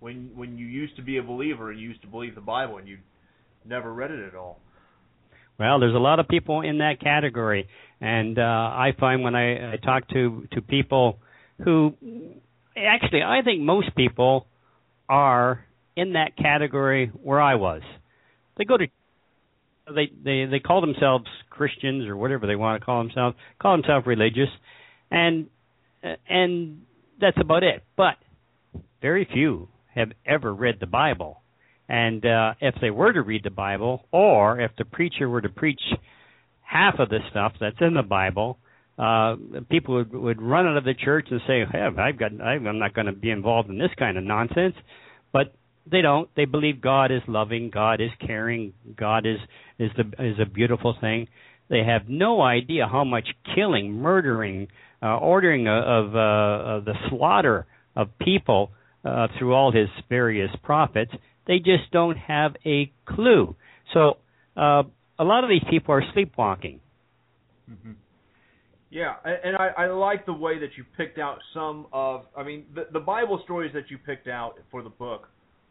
when 0.00 0.30
when 0.34 0.56
you 0.56 0.66
used 0.66 0.96
to 0.96 1.02
be 1.02 1.18
a 1.18 1.22
believer 1.22 1.70
and 1.70 1.80
you 1.80 1.88
used 1.88 2.02
to 2.02 2.08
believe 2.08 2.34
the 2.34 2.40
Bible 2.40 2.78
and 2.78 2.88
you 2.88 2.98
never 3.64 3.92
read 3.92 4.10
it 4.10 4.26
at 4.26 4.34
all. 4.34 4.60
Well, 5.58 5.80
there's 5.80 5.94
a 5.94 5.98
lot 5.98 6.20
of 6.20 6.28
people 6.28 6.60
in 6.60 6.78
that 6.78 7.00
category, 7.00 7.68
and 8.00 8.38
uh, 8.38 8.42
I 8.42 8.92
find 8.98 9.22
when 9.22 9.34
I, 9.34 9.72
I 9.72 9.76
talk 9.76 10.08
to 10.10 10.46
to 10.52 10.60
people 10.60 11.18
who 11.64 11.94
actually 12.76 13.22
I 13.22 13.40
think 13.42 13.62
most 13.62 13.94
people 13.96 14.46
are 15.08 15.64
in 15.96 16.12
that 16.12 16.36
category 16.36 17.10
where 17.22 17.40
I 17.40 17.54
was. 17.54 17.82
They 18.58 18.64
go 18.64 18.76
to 18.76 18.86
they 19.94 20.10
they 20.22 20.44
they 20.44 20.60
call 20.60 20.82
themselves 20.82 21.24
Christians 21.48 22.06
or 22.06 22.16
whatever 22.16 22.46
they 22.46 22.56
want 22.56 22.80
to 22.80 22.84
call 22.84 23.02
themselves, 23.02 23.36
call 23.60 23.76
themselves 23.76 24.06
religious, 24.06 24.50
and 25.10 25.46
and 26.28 26.82
that's 27.18 27.38
about 27.40 27.62
it. 27.62 27.82
But 27.96 28.16
very 29.00 29.26
few 29.32 29.68
have 29.94 30.12
ever 30.26 30.52
read 30.52 30.76
the 30.80 30.86
Bible 30.86 31.40
and 31.88 32.24
uh, 32.24 32.54
if 32.60 32.74
they 32.80 32.90
were 32.90 33.12
to 33.12 33.22
read 33.22 33.44
the 33.44 33.50
Bible, 33.50 34.04
or 34.10 34.60
if 34.60 34.72
the 34.76 34.84
preacher 34.84 35.28
were 35.28 35.40
to 35.40 35.48
preach 35.48 35.80
half 36.62 36.98
of 36.98 37.08
the 37.08 37.18
stuff 37.30 37.52
that's 37.60 37.76
in 37.80 37.94
the 37.94 38.02
Bible, 38.02 38.58
uh, 38.98 39.36
people 39.68 39.96
would 39.96 40.12
would 40.12 40.42
run 40.42 40.66
out 40.66 40.76
of 40.76 40.84
the 40.84 40.94
church 40.94 41.28
and 41.30 41.40
say, 41.46 41.64
hey, 41.70 41.80
"I've 41.80 42.18
got, 42.18 42.40
I'm 42.40 42.78
not 42.78 42.94
going 42.94 43.06
to 43.06 43.12
be 43.12 43.30
involved 43.30 43.68
in 43.68 43.78
this 43.78 43.90
kind 43.98 44.18
of 44.18 44.24
nonsense." 44.24 44.74
But 45.32 45.54
they 45.90 46.02
don't. 46.02 46.28
They 46.34 46.46
believe 46.46 46.80
God 46.80 47.12
is 47.12 47.22
loving, 47.28 47.70
God 47.70 48.00
is 48.00 48.10
caring, 48.26 48.72
God 48.96 49.26
is 49.26 49.38
is 49.78 49.90
the 49.96 50.24
is 50.24 50.38
a 50.40 50.46
beautiful 50.46 50.96
thing. 51.00 51.28
They 51.68 51.82
have 51.84 52.08
no 52.08 52.42
idea 52.42 52.86
how 52.90 53.04
much 53.04 53.26
killing, 53.54 53.92
murdering, 53.92 54.68
uh, 55.02 55.16
ordering 55.16 55.66
of, 55.66 56.14
uh, 56.14 56.76
of 56.76 56.84
the 56.84 56.94
slaughter 57.08 57.66
of 57.96 58.16
people 58.20 58.70
uh, 59.04 59.26
through 59.36 59.52
all 59.52 59.72
his 59.72 59.88
various 60.08 60.50
prophets 60.62 61.10
they 61.46 61.58
just 61.58 61.90
don't 61.92 62.16
have 62.16 62.56
a 62.64 62.92
clue. 63.06 63.54
So 63.94 64.18
uh, 64.56 64.82
a 65.18 65.24
lot 65.24 65.44
of 65.44 65.50
these 65.50 65.64
people 65.70 65.94
are 65.94 66.02
sleepwalking. 66.12 66.80
Mm-hmm. 67.70 67.92
Yeah, 68.90 69.14
and 69.24 69.56
I, 69.56 69.70
I 69.76 69.86
like 69.88 70.26
the 70.26 70.32
way 70.32 70.58
that 70.60 70.70
you 70.76 70.84
picked 70.96 71.18
out 71.18 71.38
some 71.52 71.86
of. 71.92 72.22
I 72.36 72.44
mean, 72.44 72.64
the 72.74 72.86
the 72.92 73.00
Bible 73.00 73.40
stories 73.44 73.72
that 73.74 73.90
you 73.90 73.98
picked 73.98 74.28
out 74.28 74.54
for 74.70 74.82
the 74.82 74.88
book 74.88 75.28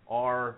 are 0.08 0.58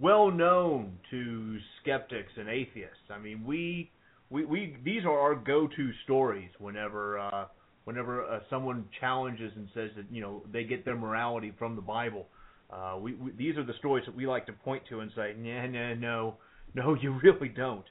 well 0.00 0.30
known 0.30 0.98
to 1.10 1.58
skeptics 1.82 2.32
and 2.36 2.48
atheists. 2.48 2.96
I 3.10 3.18
mean, 3.18 3.44
we 3.44 3.90
we, 4.30 4.44
we 4.44 4.76
these 4.84 5.04
are 5.04 5.18
our 5.18 5.34
go-to 5.34 5.90
stories 6.04 6.50
whenever 6.58 7.18
uh, 7.18 7.44
whenever 7.84 8.24
uh, 8.24 8.40
someone 8.50 8.86
challenges 8.98 9.52
and 9.54 9.68
says 9.74 9.90
that 9.96 10.06
you 10.10 10.20
know 10.20 10.42
they 10.52 10.64
get 10.64 10.84
their 10.84 10.96
morality 10.96 11.52
from 11.58 11.76
the 11.76 11.82
Bible. 11.82 12.26
Uh, 12.70 12.98
we, 13.00 13.14
we 13.14 13.32
these 13.32 13.56
are 13.56 13.64
the 13.64 13.74
stories 13.78 14.04
that 14.06 14.14
we 14.14 14.26
like 14.26 14.46
to 14.46 14.52
point 14.52 14.82
to 14.90 15.00
and 15.00 15.10
say, 15.16 15.34
nah, 15.38 15.66
nah, 15.66 15.94
no, 15.94 16.34
no, 16.74 16.94
you 17.00 17.18
really 17.22 17.48
don't. 17.48 17.84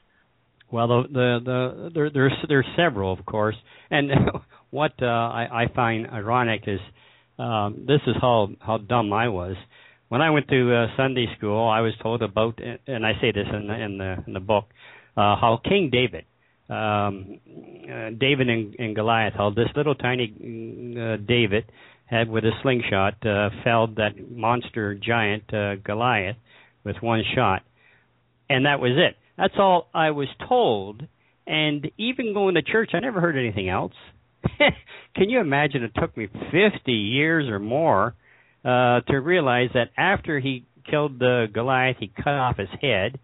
Well, 0.70 0.88
the 0.88 1.02
the, 1.10 1.38
the 1.44 1.90
there 1.94 2.10
there's 2.10 2.32
there's 2.48 2.66
several, 2.76 3.12
of 3.12 3.24
course, 3.24 3.56
and 3.90 4.10
what 4.70 4.92
uh, 5.00 5.06
I, 5.06 5.64
I 5.64 5.74
find 5.74 6.06
ironic 6.06 6.64
is 6.66 6.80
um, 7.38 7.84
this 7.86 8.00
is 8.06 8.16
how 8.20 8.50
how 8.60 8.78
dumb 8.78 9.12
I 9.12 9.28
was. 9.28 9.56
When 10.08 10.22
I 10.22 10.30
went 10.30 10.48
to 10.48 10.74
uh, 10.74 10.86
Sunday 10.96 11.26
school, 11.36 11.68
I 11.68 11.80
was 11.80 11.92
told 12.02 12.22
about, 12.22 12.58
and 12.86 13.04
I 13.04 13.12
say 13.20 13.32
this 13.32 13.46
in 13.52 13.66
the 13.66 13.74
in 13.74 13.98
the 13.98 14.24
in 14.26 14.32
the 14.32 14.40
book, 14.40 14.66
uh, 15.16 15.36
how 15.36 15.60
King 15.64 15.90
David, 15.90 16.24
um, 16.70 17.40
uh, 17.84 18.10
David 18.18 18.48
and, 18.48 18.74
and 18.78 18.94
Goliath, 18.94 19.34
how 19.34 19.50
this 19.50 19.68
little 19.74 19.94
tiny 19.94 20.32
uh, 20.98 21.16
David 21.16 21.64
had 22.08 22.28
with 22.28 22.44
a 22.44 22.52
slingshot 22.62 23.24
uh, 23.26 23.50
felled 23.64 23.96
that 23.96 24.30
monster 24.30 24.94
giant 24.94 25.52
uh, 25.52 25.76
Goliath 25.76 26.36
with 26.84 26.96
one 27.00 27.22
shot, 27.34 27.62
and 28.48 28.66
that 28.66 28.80
was 28.80 28.92
it. 28.96 29.16
That's 29.36 29.54
all 29.58 29.88
I 29.94 30.10
was 30.10 30.28
told. 30.48 31.06
And 31.46 31.90
even 31.96 32.34
going 32.34 32.56
to 32.56 32.62
church, 32.62 32.90
I 32.92 33.00
never 33.00 33.20
heard 33.20 33.36
anything 33.36 33.68
else. 33.68 33.94
Can 35.16 35.30
you 35.30 35.40
imagine? 35.40 35.82
It 35.82 35.92
took 35.98 36.16
me 36.16 36.28
50 36.50 36.92
years 36.92 37.48
or 37.48 37.58
more 37.58 38.14
uh, 38.64 39.00
to 39.00 39.16
realize 39.16 39.70
that 39.74 39.90
after 39.96 40.40
he 40.40 40.66
killed 40.90 41.18
the 41.18 41.46
Goliath, 41.52 41.96
he 41.98 42.08
cut 42.08 42.34
off 42.34 42.58
his 42.58 42.68
head, 42.80 43.18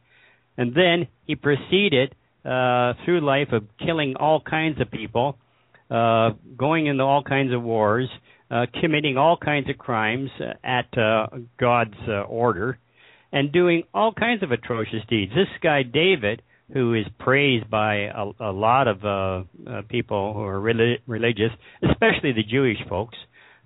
and 0.57 0.75
then 0.75 1.09
he 1.27 1.35
proceeded 1.35 2.15
uh, 2.45 2.95
through 3.05 3.21
life 3.21 3.49
of 3.53 3.65
killing 3.85 4.17
all 4.17 4.41
kinds 4.41 4.81
of 4.81 4.91
people, 4.91 5.37
uh, 5.91 6.31
going 6.57 6.87
into 6.87 7.03
all 7.03 7.23
kinds 7.23 7.53
of 7.53 7.63
wars, 7.63 8.09
uh, 8.55 8.67
committing 8.81 9.17
all 9.17 9.37
kinds 9.37 9.69
of 9.69 9.77
crimes 9.77 10.31
at 10.63 10.87
uh, 10.97 11.27
God's 11.59 11.99
uh, 12.07 12.21
order, 12.23 12.79
and 13.33 13.51
doing 13.51 13.83
all 13.93 14.13
kinds 14.13 14.45
of 14.45 14.53
atrocious 14.53 15.03
deeds. 15.09 15.33
This 15.35 15.49
guy 15.61 15.83
David, 15.83 16.41
who 16.73 16.95
is 16.95 17.05
praised 17.19 17.69
by 17.69 18.05
a, 18.05 18.31
a 18.39 18.53
lot 18.53 18.87
of 18.87 19.05
uh, 19.05 19.09
uh, 19.69 19.83
people 19.89 20.35
who 20.35 20.43
are 20.43 20.61
relig- 20.61 21.01
religious, 21.09 21.51
especially 21.83 22.33
the 22.33 22.45
Jewish 22.49 22.79
folks, 22.89 23.17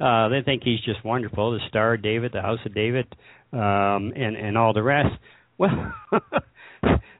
uh, 0.00 0.28
they 0.28 0.40
think 0.42 0.62
he's 0.62 0.80
just 0.80 1.04
wonderful. 1.04 1.52
The 1.52 1.60
Star 1.68 1.94
of 1.94 2.02
David, 2.02 2.32
the 2.32 2.40
House 2.40 2.60
of 2.64 2.74
David, 2.74 3.14
um, 3.52 4.12
and 4.16 4.36
and 4.36 4.56
all 4.56 4.72
the 4.72 4.82
rest. 4.82 5.14
Well, 5.58 5.92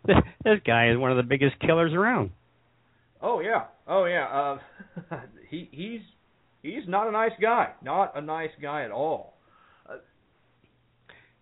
this 0.07 0.61
guy 0.65 0.91
is 0.91 0.97
one 0.97 1.11
of 1.11 1.19
the 1.19 1.23
biggest 1.23 1.59
killers 1.61 1.93
around. 1.93 2.31
Oh 3.21 3.41
yeah, 3.41 3.65
oh 3.87 4.07
yeah. 4.07 4.59
Uh, 5.11 5.17
he 5.51 5.69
he's 5.71 6.01
he's 6.75 6.89
not 6.89 7.09
a 7.09 7.13
nice 7.13 7.33
guy. 7.41 7.73
Not 7.83 8.13
a 8.17 8.21
nice 8.21 8.51
guy 8.61 8.85
at 8.85 8.91
all. 8.91 9.35
Uh, 9.89 9.97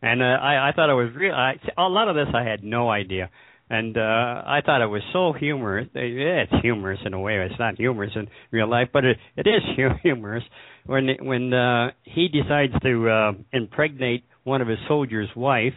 and 0.02 0.22
uh, 0.22 0.24
I 0.24 0.68
I 0.68 0.72
thought 0.74 0.90
it 0.90 0.94
was 0.94 1.14
real. 1.14 1.34
I, 1.34 1.54
a 1.78 1.88
lot 1.88 2.08
of 2.08 2.16
this 2.16 2.28
I 2.34 2.42
had 2.42 2.62
no 2.62 2.90
idea, 2.90 3.30
and 3.70 3.96
uh 3.96 4.00
I 4.00 4.60
thought 4.64 4.82
it 4.82 4.86
was 4.86 5.02
so 5.12 5.32
humorous. 5.32 5.88
It's 5.94 6.52
humorous 6.62 7.00
in 7.04 7.14
a 7.14 7.20
way. 7.20 7.38
It's 7.50 7.58
not 7.58 7.76
humorous 7.76 8.12
in 8.14 8.28
real 8.50 8.68
life, 8.68 8.88
but 8.92 9.04
it 9.04 9.16
it 9.36 9.46
is 9.46 9.62
humorous 10.02 10.44
when 10.86 11.08
when 11.20 11.52
uh 11.52 11.90
he 12.04 12.28
decides 12.28 12.72
to 12.82 13.08
uh 13.08 13.32
impregnate 13.52 14.24
one 14.44 14.62
of 14.62 14.68
his 14.68 14.78
soldiers' 14.86 15.30
wife, 15.34 15.74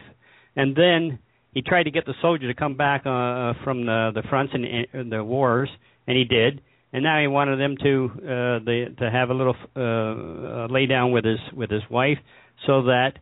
and 0.54 0.76
then 0.76 1.18
he 1.52 1.62
tried 1.62 1.84
to 1.84 1.90
get 1.90 2.06
the 2.06 2.14
soldier 2.22 2.46
to 2.46 2.54
come 2.54 2.76
back 2.76 3.02
uh, 3.04 3.54
from 3.64 3.86
the 3.86 4.12
the 4.14 4.22
fronts 4.28 4.52
in 4.54 5.10
the 5.10 5.24
wars, 5.24 5.68
and 6.06 6.16
he 6.16 6.24
did. 6.24 6.60
And 6.92 7.04
now 7.04 7.20
he 7.20 7.28
wanted 7.28 7.60
them 7.60 7.76
to 7.82 8.10
uh, 8.14 8.18
the 8.64 8.94
to 8.98 9.10
have 9.10 9.30
a 9.30 9.34
little 9.34 9.54
uh, 9.76 9.80
uh, 9.80 10.66
lay 10.68 10.86
down 10.86 11.12
with 11.12 11.24
his 11.24 11.38
with 11.52 11.70
his 11.70 11.82
wife, 11.88 12.18
so 12.66 12.82
that 12.82 13.12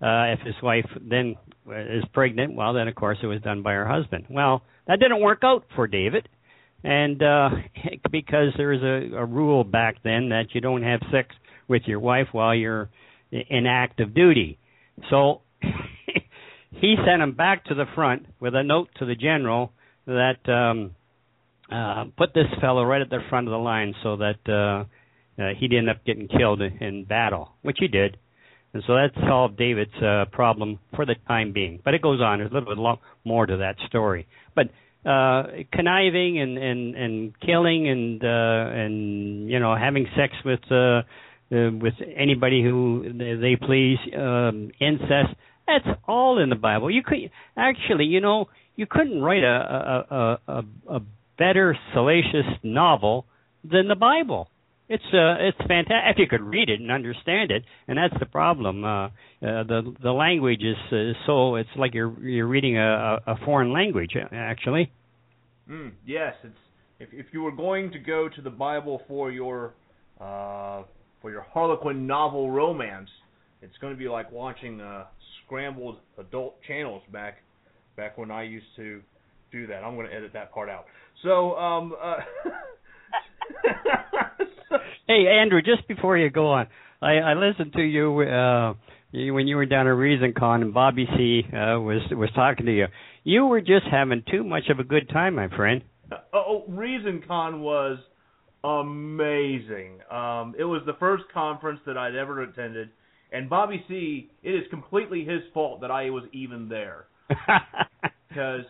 uh, 0.00 0.32
if 0.32 0.40
his 0.40 0.56
wife 0.62 0.86
then 1.00 1.36
is 1.70 2.04
pregnant, 2.12 2.54
well, 2.56 2.74
then 2.74 2.88
of 2.88 2.96
course 2.96 3.18
it 3.22 3.26
was 3.26 3.40
done 3.42 3.62
by 3.62 3.72
her 3.72 3.86
husband. 3.86 4.26
Well, 4.28 4.62
that 4.88 4.98
didn't 4.98 5.20
work 5.20 5.42
out 5.44 5.64
for 5.76 5.86
David, 5.86 6.28
and 6.82 7.22
uh, 7.22 7.50
because 8.10 8.48
there 8.56 8.70
was 8.70 8.82
a, 8.82 9.16
a 9.16 9.24
rule 9.24 9.62
back 9.62 10.02
then 10.02 10.30
that 10.30 10.46
you 10.52 10.60
don't 10.60 10.82
have 10.82 11.00
sex 11.12 11.28
with 11.68 11.82
your 11.86 12.00
wife 12.00 12.28
while 12.32 12.54
you're 12.54 12.90
in 13.30 13.66
active 13.66 14.14
duty. 14.14 14.58
So 15.10 15.42
he 16.70 16.96
sent 17.06 17.22
him 17.22 17.32
back 17.32 17.66
to 17.66 17.74
the 17.74 17.86
front 17.94 18.26
with 18.40 18.54
a 18.54 18.62
note 18.62 18.88
to 18.98 19.06
the 19.06 19.14
general 19.14 19.72
that 20.06 20.48
um, 20.48 20.96
uh, 21.72 22.04
put 22.16 22.34
this 22.34 22.46
fellow 22.60 22.84
right 22.84 23.00
at 23.00 23.10
the 23.10 23.20
front 23.28 23.46
of 23.46 23.52
the 23.52 23.58
line 23.58 23.94
so 24.02 24.16
that 24.16 24.38
uh, 24.48 25.42
uh, 25.42 25.48
he'd 25.58 25.72
end 25.72 25.88
up 25.88 26.04
getting 26.04 26.28
killed 26.28 26.60
in, 26.60 27.04
battle, 27.04 27.52
which 27.62 27.78
he 27.80 27.88
did. 27.88 28.16
And 28.74 28.82
so 28.86 28.94
that 28.94 29.10
solved 29.28 29.56
David's 29.56 29.94
uh, 30.02 30.24
problem 30.32 30.78
for 30.94 31.04
the 31.04 31.14
time 31.28 31.52
being. 31.52 31.80
But 31.84 31.94
it 31.94 32.02
goes 32.02 32.20
on. 32.20 32.38
There's 32.38 32.50
a 32.50 32.54
little 32.54 32.74
bit 32.74 33.00
more 33.24 33.46
to 33.46 33.58
that 33.58 33.76
story. 33.88 34.26
But 34.54 34.70
uh 35.04 35.64
conniving 35.72 36.38
and 36.38 36.56
and 36.56 36.94
and 36.94 37.40
killing 37.40 37.88
and 37.88 38.22
uh 38.22 38.70
and 38.72 39.50
you 39.50 39.58
know 39.58 39.74
having 39.74 40.06
sex 40.16 40.32
with 40.44 40.60
uh, 40.70 40.76
uh 40.76 41.02
with 41.50 41.94
anybody 42.16 42.62
who 42.62 43.12
they 43.18 43.56
please 43.56 43.98
um 44.16 44.70
incest 44.78 45.34
that's 45.66 45.98
all 46.06 46.38
in 46.38 46.50
the 46.50 46.56
Bible. 46.56 46.90
You 46.90 47.02
could 47.02 47.30
actually, 47.56 48.06
you 48.06 48.20
know, 48.20 48.48
you 48.76 48.86
couldn't 48.86 49.20
write 49.20 49.44
a 49.44 50.06
a 50.10 50.52
a, 50.52 50.64
a 50.96 51.00
better 51.42 51.76
salacious 51.92 52.46
novel 52.62 53.26
than 53.64 53.88
the 53.88 53.96
Bible. 53.96 54.48
It's 54.88 55.10
uh 55.12 55.48
it's 55.48 55.58
fantastic 55.58 56.12
if 56.12 56.18
you 56.18 56.26
could 56.28 56.42
read 56.42 56.68
it 56.68 56.80
and 56.80 56.90
understand 56.90 57.50
it, 57.50 57.64
and 57.88 57.98
that's 57.98 58.18
the 58.20 58.26
problem. 58.26 58.84
Uh, 58.84 59.06
uh 59.06 59.10
the 59.40 59.94
the 60.02 60.12
language 60.12 60.62
is 60.62 60.76
uh, 60.92 61.18
so 61.26 61.56
it's 61.56 61.74
like 61.76 61.94
you're 61.94 62.14
you're 62.22 62.46
reading 62.46 62.76
a 62.78 63.18
a 63.26 63.36
foreign 63.44 63.72
language 63.72 64.12
actually. 64.32 64.90
Mm, 65.68 65.92
yes, 66.06 66.34
it's 66.44 66.62
if 67.00 67.08
if 67.12 67.26
you 67.32 67.42
were 67.42 67.56
going 67.66 67.90
to 67.92 67.98
go 67.98 68.28
to 68.36 68.42
the 68.42 68.50
Bible 68.50 69.02
for 69.08 69.30
your 69.30 69.74
uh 70.20 70.82
for 71.20 71.30
your 71.30 71.44
Harlequin 71.52 72.06
novel 72.06 72.50
romance, 72.50 73.10
it's 73.62 73.78
going 73.80 73.92
to 73.92 73.98
be 73.98 74.08
like 74.08 74.30
watching 74.30 74.80
uh 74.80 75.04
scrambled 75.44 75.96
adult 76.18 76.54
channels 76.68 77.02
back 77.12 77.34
back 77.96 78.18
when 78.18 78.30
I 78.30 78.42
used 78.42 78.72
to 78.76 79.00
do 79.52 79.66
that. 79.68 79.84
I'm 79.84 79.94
going 79.94 80.08
to 80.08 80.14
edit 80.14 80.32
that 80.32 80.52
part 80.52 80.68
out. 80.68 80.86
So, 81.22 81.56
um 81.56 81.94
uh 82.02 82.16
Hey, 85.06 85.26
Andrew, 85.28 85.60
just 85.62 85.86
before 85.86 86.16
you 86.16 86.30
go 86.30 86.48
on, 86.48 86.66
I 87.00 87.18
I 87.18 87.34
listened 87.34 87.72
to 87.74 87.82
you 87.82 88.20
uh 88.20 88.74
you, 89.12 89.34
when 89.34 89.46
you 89.46 89.56
were 89.56 89.66
down 89.66 89.86
at 89.86 89.92
ReasonCon 89.92 90.62
and 90.62 90.74
Bobby 90.74 91.06
C 91.16 91.42
uh, 91.48 91.78
was 91.78 92.00
was 92.10 92.30
talking 92.34 92.66
to 92.66 92.72
you. 92.72 92.86
You 93.24 93.46
were 93.46 93.60
just 93.60 93.84
having 93.90 94.22
too 94.30 94.42
much 94.42 94.64
of 94.70 94.78
a 94.78 94.84
good 94.84 95.08
time, 95.10 95.34
my 95.36 95.48
friend. 95.48 95.82
Oh, 96.32 96.64
ReasonCon 96.68 97.60
was 97.60 97.98
amazing. 98.64 100.00
Um, 100.10 100.54
it 100.58 100.64
was 100.64 100.82
the 100.86 100.94
first 100.98 101.24
conference 101.32 101.80
that 101.86 101.96
I'd 101.98 102.16
ever 102.16 102.42
attended 102.42 102.90
and 103.32 103.48
Bobby 103.48 103.82
C, 103.88 104.30
it 104.42 104.50
is 104.50 104.64
completely 104.70 105.24
his 105.24 105.40
fault 105.54 105.80
that 105.80 105.90
I 105.90 106.10
was 106.10 106.24
even 106.32 106.68
there. 106.68 107.06
because 108.28 108.64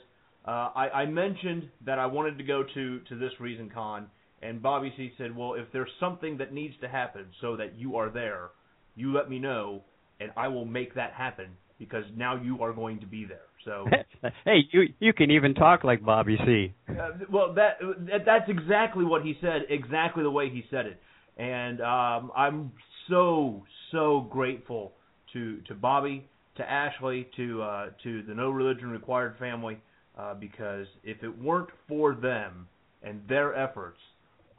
uh, 0.46 0.70
I, 0.75 0.88
I 1.02 1.06
mentioned 1.06 1.68
that 1.87 1.99
I 1.99 2.06
wanted 2.06 2.38
to 2.38 2.44
go 2.44 2.64
to, 2.75 3.00
to 3.00 3.18
this 3.18 3.32
Reason 3.38 3.70
Con, 3.72 4.06
and 4.42 4.61
Bobby 4.61 4.92
C 4.96 5.12
said, 5.16 5.37
Well, 5.37 5.54
if 5.54 5.66
there's 5.72 5.90
something 6.00 6.38
that 6.38 6.52
needs 6.52 6.75
to 6.80 6.88
happen 6.88 7.26
so 7.40 7.56
that 7.56 7.78
you 7.78 7.96
are 7.96 8.11
there, 8.11 8.50
you 8.96 9.12
let 9.12 9.30
me 9.30 9.38
know, 9.38 9.82
and 10.20 10.32
I 10.37 10.49
will 10.49 10.64
make 10.64 10.94
that 10.96 11.12
happen 11.12 11.46
because 11.78 12.04
now 12.16 12.40
you 12.40 12.62
are 12.62 12.72
going 12.72 13.00
to 13.00 13.06
be 13.06 13.25
there. 13.25 13.46
So 13.64 13.87
hey, 14.44 14.61
you 14.72 14.88
you 14.99 15.12
can 15.12 15.30
even 15.30 15.54
talk 15.54 15.84
like 15.84 16.04
Bobby 16.04 16.37
C. 16.44 16.75
Uh, 16.88 17.11
well, 17.30 17.54
that 17.54 17.78
that's 18.26 18.49
exactly 18.49 19.04
what 19.04 19.22
he 19.22 19.37
said, 19.40 19.62
exactly 19.68 20.22
the 20.22 20.30
way 20.30 20.49
he 20.49 20.64
said 20.70 20.87
it, 20.87 21.00
and 21.37 21.80
um, 21.80 22.32
I'm 22.37 22.72
so 23.08 23.64
so 23.90 24.26
grateful 24.30 24.92
to 25.32 25.61
to 25.68 25.75
Bobby, 25.75 26.28
to 26.56 26.68
Ashley, 26.68 27.28
to 27.37 27.62
uh, 27.62 27.87
to 28.02 28.22
the 28.22 28.34
No 28.34 28.50
Religion 28.50 28.90
Required 28.90 29.37
family, 29.38 29.78
uh, 30.19 30.35
because 30.35 30.87
if 31.04 31.23
it 31.23 31.38
weren't 31.42 31.71
for 31.88 32.14
them 32.14 32.69
and 33.02 33.21
their 33.28 33.54
efforts, 33.54 33.99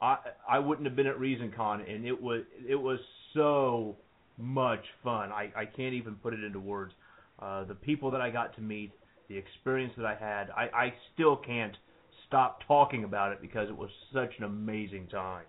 I 0.00 0.18
I 0.48 0.58
wouldn't 0.58 0.86
have 0.86 0.96
been 0.96 1.06
at 1.06 1.18
ReasonCon, 1.18 1.88
and 1.92 2.04
it 2.04 2.20
was 2.20 2.42
it 2.68 2.74
was 2.74 2.98
so 3.32 3.96
much 4.38 4.84
fun. 5.02 5.32
I 5.32 5.50
I 5.56 5.64
can't 5.64 5.94
even 5.94 6.14
put 6.16 6.34
it 6.34 6.42
into 6.42 6.60
words. 6.60 6.92
Uh, 7.38 7.64
the 7.64 7.74
people 7.74 8.10
that 8.10 8.20
I 8.20 8.30
got 8.30 8.54
to 8.56 8.60
meet, 8.60 8.92
the 9.28 9.36
experience 9.36 9.92
that 9.96 10.06
I 10.06 10.14
had, 10.14 10.50
I 10.50 10.68
I 10.74 10.94
still 11.14 11.36
can't 11.36 11.76
stop 12.26 12.60
talking 12.66 13.04
about 13.04 13.32
it 13.32 13.40
because 13.40 13.68
it 13.68 13.76
was 13.76 13.90
such 14.12 14.32
an 14.38 14.44
amazing 14.44 15.06
time. 15.08 15.44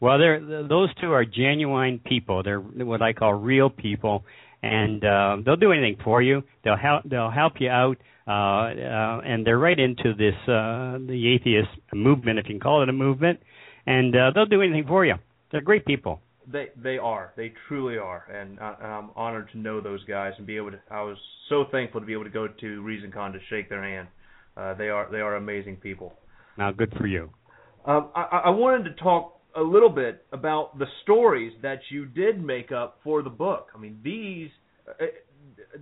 Well, 0.00 0.18
they're 0.18 0.40
those 0.40 0.90
two 1.00 1.12
are 1.12 1.24
genuine 1.24 2.00
people. 2.04 2.42
They're 2.42 2.60
what 2.60 3.02
I 3.02 3.12
call 3.12 3.34
real 3.34 3.68
people, 3.68 4.24
and 4.62 5.04
uh, 5.04 5.36
they'll 5.44 5.56
do 5.56 5.72
anything 5.72 5.96
for 6.04 6.22
you. 6.22 6.42
They'll 6.62 6.76
help. 6.76 7.02
They'll 7.04 7.30
help 7.30 7.54
you 7.58 7.68
out, 7.68 7.98
and 8.28 9.46
they're 9.46 9.58
right 9.58 9.78
into 9.78 10.14
this 10.14 10.34
uh, 10.48 10.98
the 11.06 11.34
atheist 11.34 11.70
movement, 11.92 12.38
if 12.38 12.46
you 12.46 12.54
can 12.54 12.60
call 12.60 12.82
it 12.82 12.88
a 12.88 12.92
movement, 12.92 13.40
and 13.86 14.14
uh, 14.14 14.30
they'll 14.34 14.46
do 14.46 14.62
anything 14.62 14.86
for 14.86 15.04
you. 15.04 15.14
They're 15.50 15.60
great 15.60 15.86
people. 15.86 16.20
They 16.50 16.68
they 16.76 16.98
are. 16.98 17.32
They 17.36 17.52
truly 17.68 17.98
are, 17.98 18.24
and, 18.30 18.58
I, 18.60 18.74
and 18.82 18.86
I'm 18.86 19.10
honored 19.16 19.50
to 19.52 19.58
know 19.58 19.80
those 19.80 20.02
guys 20.04 20.32
and 20.38 20.46
be 20.46 20.56
able 20.56 20.70
to. 20.70 20.78
I 20.90 21.02
was 21.02 21.16
so 21.48 21.64
thankful 21.70 22.00
to 22.00 22.06
be 22.06 22.12
able 22.12 22.24
to 22.24 22.30
go 22.30 22.48
to 22.48 22.82
ReasonCon 22.82 23.32
to 23.32 23.38
shake 23.50 23.68
their 23.68 23.82
hand. 23.82 24.08
Uh, 24.56 24.74
they 24.74 24.88
are 24.88 25.10
they 25.10 25.20
are 25.20 25.36
amazing 25.36 25.76
people. 25.76 26.14
Now, 26.56 26.72
good 26.72 26.92
for 26.98 27.06
you. 27.06 27.30
Um, 27.84 28.10
I, 28.14 28.42
I 28.46 28.50
wanted 28.50 28.84
to 28.84 29.02
talk 29.02 29.40
a 29.56 29.62
little 29.62 29.88
bit 29.88 30.24
about 30.32 30.78
the 30.78 30.86
stories 31.02 31.52
that 31.62 31.78
you 31.90 32.04
did 32.06 32.42
make 32.42 32.72
up 32.72 32.98
for 33.04 33.22
the 33.22 33.30
book. 33.30 33.68
I 33.74 33.78
mean, 33.78 34.00
these 34.02 34.50
uh, 34.88 35.04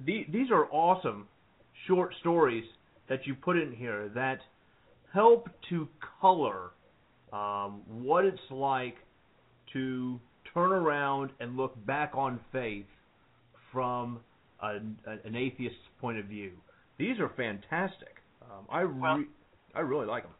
these 0.04 0.50
are 0.50 0.66
awesome 0.70 1.26
short 1.86 2.12
stories 2.20 2.64
that 3.08 3.26
you 3.26 3.34
put 3.34 3.56
in 3.56 3.72
here 3.72 4.10
that 4.14 4.38
help 5.12 5.48
to 5.70 5.88
color 6.20 6.70
um, 7.32 7.82
what 7.88 8.24
it's 8.24 8.38
like 8.50 8.96
to 9.72 10.20
turn 10.52 10.72
around 10.72 11.30
and 11.40 11.56
look 11.56 11.74
back 11.86 12.12
on 12.14 12.40
faith 12.52 12.86
from 13.72 14.20
a, 14.62 14.76
an 15.24 15.36
atheist's 15.36 15.78
point 16.00 16.18
of 16.18 16.26
view. 16.26 16.52
These 16.98 17.18
are 17.20 17.30
fantastic. 17.36 18.16
Um, 18.42 18.66
I 18.70 18.80
re- 18.80 19.00
well, 19.00 19.24
I 19.74 19.80
really 19.80 20.06
like 20.06 20.22
them. 20.22 20.32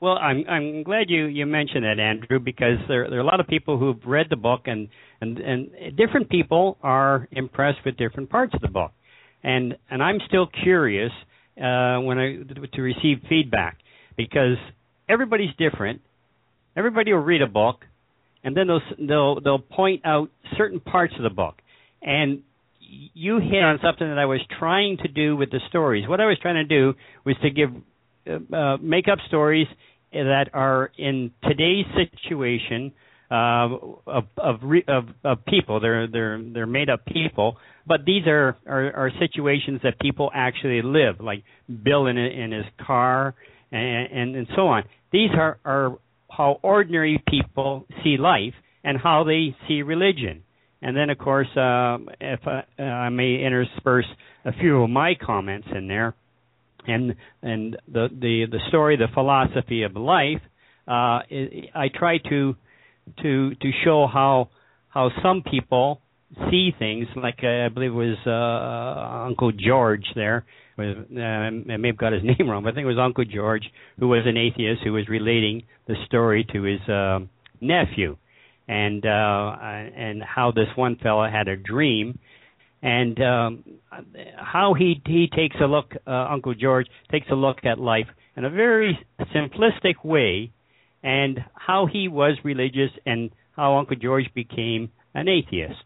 Well, 0.00 0.18
I'm 0.18 0.44
I'm 0.48 0.82
glad 0.82 1.10
you 1.10 1.26
you 1.26 1.46
mentioned 1.46 1.84
that, 1.84 2.00
Andrew, 2.00 2.40
because 2.40 2.78
there 2.88 3.08
there 3.08 3.18
are 3.18 3.22
a 3.22 3.24
lot 3.24 3.38
of 3.38 3.46
people 3.46 3.78
who've 3.78 4.04
read 4.04 4.26
the 4.28 4.36
book, 4.36 4.62
and 4.66 4.88
and 5.20 5.38
and 5.38 5.96
different 5.96 6.28
people 6.28 6.76
are 6.82 7.28
impressed 7.30 7.78
with 7.84 7.96
different 7.96 8.28
parts 8.28 8.52
of 8.52 8.60
the 8.62 8.68
book, 8.68 8.90
and 9.42 9.76
and 9.90 10.02
I'm 10.02 10.18
still 10.26 10.48
curious 10.62 11.12
uh, 11.56 11.98
when 12.00 12.18
I 12.18 12.36
to 12.74 12.82
receive 12.82 13.18
feedback 13.28 13.78
because 14.16 14.56
everybody's 15.08 15.54
different. 15.58 16.00
Everybody 16.76 17.12
will 17.12 17.20
read 17.20 17.42
a 17.42 17.46
book, 17.46 17.84
and 18.44 18.56
then 18.56 18.66
they'll 18.66 19.06
they'll 19.06 19.40
they'll 19.40 19.58
point 19.58 20.02
out 20.04 20.30
certain 20.56 20.80
parts 20.80 21.14
of 21.16 21.22
the 21.22 21.30
book, 21.30 21.56
and 22.00 22.42
you 23.14 23.38
hit 23.38 23.62
on 23.62 23.78
something 23.82 24.06
that 24.06 24.18
I 24.18 24.26
was 24.26 24.40
trying 24.58 24.98
to 24.98 25.08
do 25.08 25.36
with 25.36 25.50
the 25.50 25.60
stories. 25.68 26.08
What 26.08 26.20
I 26.20 26.26
was 26.26 26.38
trying 26.40 26.56
to 26.56 26.64
do 26.64 26.94
was 27.24 27.36
to 27.42 27.50
give 27.50 27.70
uh, 28.26 28.56
uh, 28.56 28.76
make 28.78 29.08
up 29.08 29.18
stories 29.28 29.66
that 30.12 30.50
are 30.52 30.90
in 30.98 31.30
today's 31.42 31.86
situation 31.94 32.92
of 33.32 34.24
of 34.36 35.04
of 35.24 35.44
people. 35.46 35.80
They're 35.80 36.06
they're 36.06 36.42
they're 36.52 36.66
made 36.66 36.90
up 36.90 37.06
people, 37.06 37.56
but 37.86 38.04
these 38.04 38.26
are, 38.26 38.56
are 38.66 38.92
are 38.92 39.10
situations 39.18 39.80
that 39.84 39.98
people 40.00 40.30
actually 40.34 40.82
live, 40.82 41.20
like 41.20 41.42
Bill 41.82 42.06
in 42.06 42.18
in 42.18 42.52
his 42.52 42.66
car 42.86 43.34
and 43.70 44.12
and, 44.12 44.36
and 44.36 44.46
so 44.54 44.68
on. 44.68 44.84
These 45.12 45.30
are 45.34 45.58
are 45.64 45.98
how 46.30 46.60
ordinary 46.62 47.22
people 47.28 47.86
see 48.02 48.16
life 48.18 48.54
and 48.84 48.98
how 48.98 49.24
they 49.24 49.56
see 49.68 49.82
religion. 49.82 50.42
And 50.84 50.96
then, 50.96 51.10
of 51.10 51.18
course, 51.18 51.46
uh, 51.56 51.98
if 52.20 52.40
I, 52.46 52.64
uh, 52.78 52.82
I 52.82 53.08
may 53.10 53.44
intersperse 53.44 54.06
a 54.44 54.52
few 54.52 54.82
of 54.82 54.90
my 54.90 55.14
comments 55.14 55.68
in 55.74 55.86
there, 55.86 56.14
and 56.86 57.14
and 57.42 57.76
the 57.86 58.08
the 58.10 58.46
the 58.50 58.58
story, 58.68 58.96
the 58.96 59.06
philosophy 59.14 59.84
of 59.84 59.94
life, 59.94 60.42
uh, 60.88 61.22
I 61.74 61.88
try 61.94 62.18
to 62.28 62.56
to 63.22 63.54
to 63.54 63.70
show 63.84 64.06
how 64.06 64.48
how 64.88 65.10
some 65.22 65.42
people 65.42 66.00
see 66.50 66.72
things. 66.78 67.06
Like 67.16 67.40
uh, 67.42 67.66
I 67.66 67.68
believe 67.68 67.90
it 67.90 67.94
was 67.94 68.18
uh, 68.26 69.26
Uncle 69.26 69.52
George 69.52 70.04
there. 70.14 70.44
Uh, 70.78 71.20
I 71.20 71.50
may 71.50 71.88
have 71.88 71.98
got 71.98 72.12
his 72.12 72.22
name 72.24 72.48
wrong, 72.48 72.64
but 72.64 72.70
I 72.70 72.74
think 72.74 72.84
it 72.84 72.88
was 72.88 72.98
Uncle 72.98 73.24
George 73.24 73.64
who 73.98 74.08
was 74.08 74.22
an 74.26 74.36
atheist 74.36 74.82
who 74.82 74.92
was 74.92 75.08
relating 75.08 75.64
the 75.86 75.94
story 76.06 76.46
to 76.52 76.62
his 76.62 76.80
uh, 76.88 77.20
nephew, 77.60 78.16
and 78.68 79.04
uh, 79.04 79.56
and 79.60 80.22
how 80.22 80.52
this 80.52 80.68
one 80.76 80.96
fellow 80.96 81.28
had 81.28 81.48
a 81.48 81.56
dream 81.56 82.18
and 82.82 83.20
um, 83.22 83.64
how 84.36 84.74
he 84.74 85.00
he 85.06 85.28
takes 85.34 85.56
a 85.62 85.66
look, 85.66 85.92
uh, 86.06 86.10
Uncle 86.10 86.54
George 86.54 86.86
takes 87.10 87.26
a 87.30 87.34
look 87.34 87.58
at 87.64 87.78
life 87.78 88.08
in 88.36 88.44
a 88.44 88.50
very 88.50 88.98
simplistic 89.34 90.04
way, 90.04 90.50
and 91.02 91.38
how 91.54 91.86
he 91.86 92.08
was 92.08 92.36
religious 92.44 92.90
and 93.06 93.30
how 93.56 93.76
Uncle 93.76 93.96
George 93.96 94.32
became 94.34 94.90
an 95.14 95.28
atheist. 95.28 95.82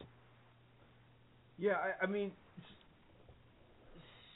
Yeah, 1.59 1.73
I, 1.73 2.05
I 2.05 2.07
mean, 2.07 2.33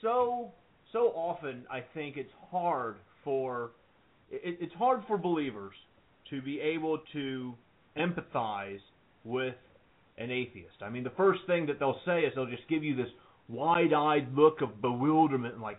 so 0.00 0.52
so 0.92 1.12
often 1.14 1.64
I 1.70 1.84
think 1.94 2.16
it's 2.16 2.32
hard 2.50 2.96
for 3.24 3.72
it, 4.30 4.56
it's 4.60 4.74
hard 4.74 5.02
for 5.06 5.18
believers 5.18 5.74
to 6.30 6.40
be 6.40 6.60
able 6.60 6.98
to 7.12 7.54
empathize 7.96 8.80
with 9.24 9.54
an 10.18 10.30
atheist. 10.30 10.76
I 10.82 10.88
mean, 10.88 11.04
the 11.04 11.12
first 11.16 11.40
thing 11.46 11.66
that 11.66 11.78
they'll 11.78 12.00
say 12.06 12.20
is 12.20 12.32
they'll 12.34 12.46
just 12.46 12.68
give 12.68 12.84
you 12.84 12.94
this 12.94 13.08
wide-eyed 13.48 14.34
look 14.34 14.60
of 14.60 14.80
bewilderment 14.80 15.54
and 15.54 15.62
like, 15.62 15.78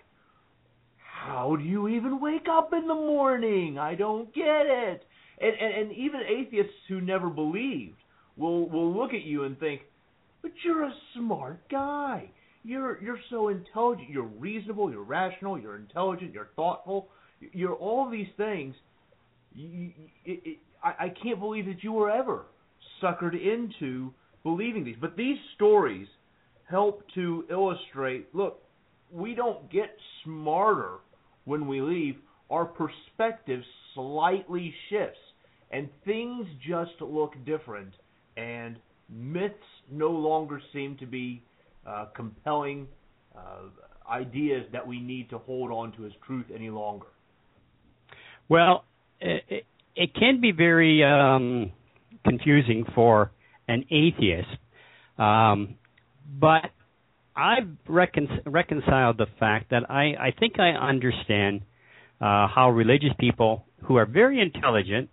how 1.26 1.56
do 1.56 1.64
you 1.64 1.88
even 1.88 2.20
wake 2.20 2.48
up 2.50 2.74
in 2.74 2.88
the 2.88 2.96
morning? 2.96 3.78
I 3.78 3.94
don't 3.94 4.34
get 4.34 4.66
it. 4.66 5.04
And 5.40 5.54
and, 5.62 5.74
and 5.76 5.92
even 5.92 6.22
atheists 6.22 6.74
who 6.90 7.00
never 7.00 7.30
believed 7.30 7.98
will 8.38 8.68
will 8.68 8.92
look 8.92 9.14
at 9.14 9.22
you 9.22 9.44
and 9.44 9.60
think, 9.60 9.82
but 10.42 10.52
you're 10.66 10.86
a 10.86 10.94
smart 11.16 11.60
guy. 11.70 12.32
You're 12.64 13.02
you're 13.04 13.20
so 13.30 13.50
intelligent. 13.50 14.10
You're 14.10 14.24
reasonable. 14.24 14.92
You're 14.92 15.04
rational. 15.04 15.60
You're 15.60 15.76
intelligent. 15.76 16.34
You're 16.34 16.50
thoughtful. 16.56 17.10
You're 17.54 17.76
all 17.76 18.10
these 18.10 18.30
things. 18.36 18.74
You, 19.54 19.92
it, 20.26 20.42
it, 20.44 20.58
I, 20.84 21.06
I 21.06 21.14
can't 21.22 21.40
believe 21.40 21.68
that 21.68 21.84
you 21.84 21.92
were 21.92 22.10
ever 22.10 22.46
suckered 23.02 23.36
into 23.36 24.12
believing 24.42 24.84
these. 24.84 24.98
But 25.00 25.16
these 25.16 25.38
stories 25.54 26.08
help 26.68 27.04
to 27.14 27.46
illustrate 27.52 28.34
look, 28.34 28.64
we 29.12 29.36
don't 29.36 29.72
get 29.72 29.96
smarter 30.24 30.98
when 31.52 31.68
we 31.68 31.82
leave, 31.82 32.16
our 32.50 32.64
perspective 32.64 33.62
slightly 33.94 34.74
shifts, 34.90 35.20
and 35.70 35.90
things 36.06 36.48
just 36.66 36.94
look 37.02 37.34
different, 37.46 37.94
and 38.38 38.78
myths 39.10 39.54
no 39.92 40.12
longer 40.12 40.62
seem 40.72 40.96
to 40.98 41.06
be 41.06 41.44
uh, 41.86 42.06
compelling 42.16 42.88
uh, 43.38 43.64
ideas 44.10 44.66
that 44.72 44.88
we 44.88 45.02
need 45.02 45.30
to 45.30 45.40
hold 45.40 45.72
on 45.72 45.92
to 45.98 46.06
as 46.06 46.14
truth 46.26 46.46
any 46.56 46.70
longer. 46.70 47.08
Well, 48.48 48.86
it, 49.20 49.66
it 49.98 50.16
can 50.16 50.40
be 50.40 50.54
very 50.54 51.04
um, 51.04 51.74
confusing 52.26 52.86
for 52.96 53.32
an 53.68 53.84
atheist. 53.92 54.48
Um, 55.18 55.76
but 56.40 56.72
I've 57.36 57.70
recon- 57.88 58.42
reconciled 58.46 59.18
the 59.18 59.28
fact 59.40 59.72
that 59.72 59.90
I, 59.90 60.14
I 60.20 60.34
think 60.38 60.60
I 60.60 60.72
understand 60.72 61.62
uh, 62.20 62.48
how 62.48 62.72
religious 62.74 63.12
people 63.20 63.66
who 63.84 63.96
are 63.96 64.06
very 64.06 64.42
intelligent 64.42 65.10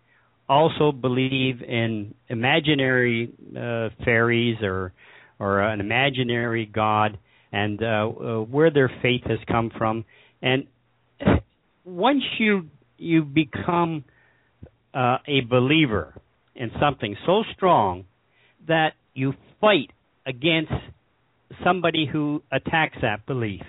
also 0.48 0.92
believe 0.92 1.62
in 1.62 2.14
imaginary 2.28 3.33
uh, 3.57 3.90
fairies 4.04 4.57
or 4.62 4.92
or 5.38 5.61
an 5.61 5.81
imaginary 5.81 6.66
god 6.66 7.18
and 7.52 7.83
uh, 7.83 7.87
uh, 7.87 8.40
where 8.40 8.70
their 8.70 8.90
faith 9.02 9.22
has 9.26 9.38
come 9.46 9.70
from. 9.76 10.04
And 10.42 10.66
once 11.85 12.22
you 12.38 12.68
you 12.96 13.22
become 13.22 14.04
uh, 14.92 15.18
a 15.26 15.40
believer 15.48 16.14
in 16.54 16.70
something 16.81 17.16
so 17.24 17.44
strong 17.54 18.04
that 18.66 18.94
you 19.14 19.35
fight 19.61 19.90
against 20.26 20.72
somebody 21.64 22.06
who 22.11 22.42
attacks 22.52 22.96
that 23.02 23.26
belief 23.26 23.62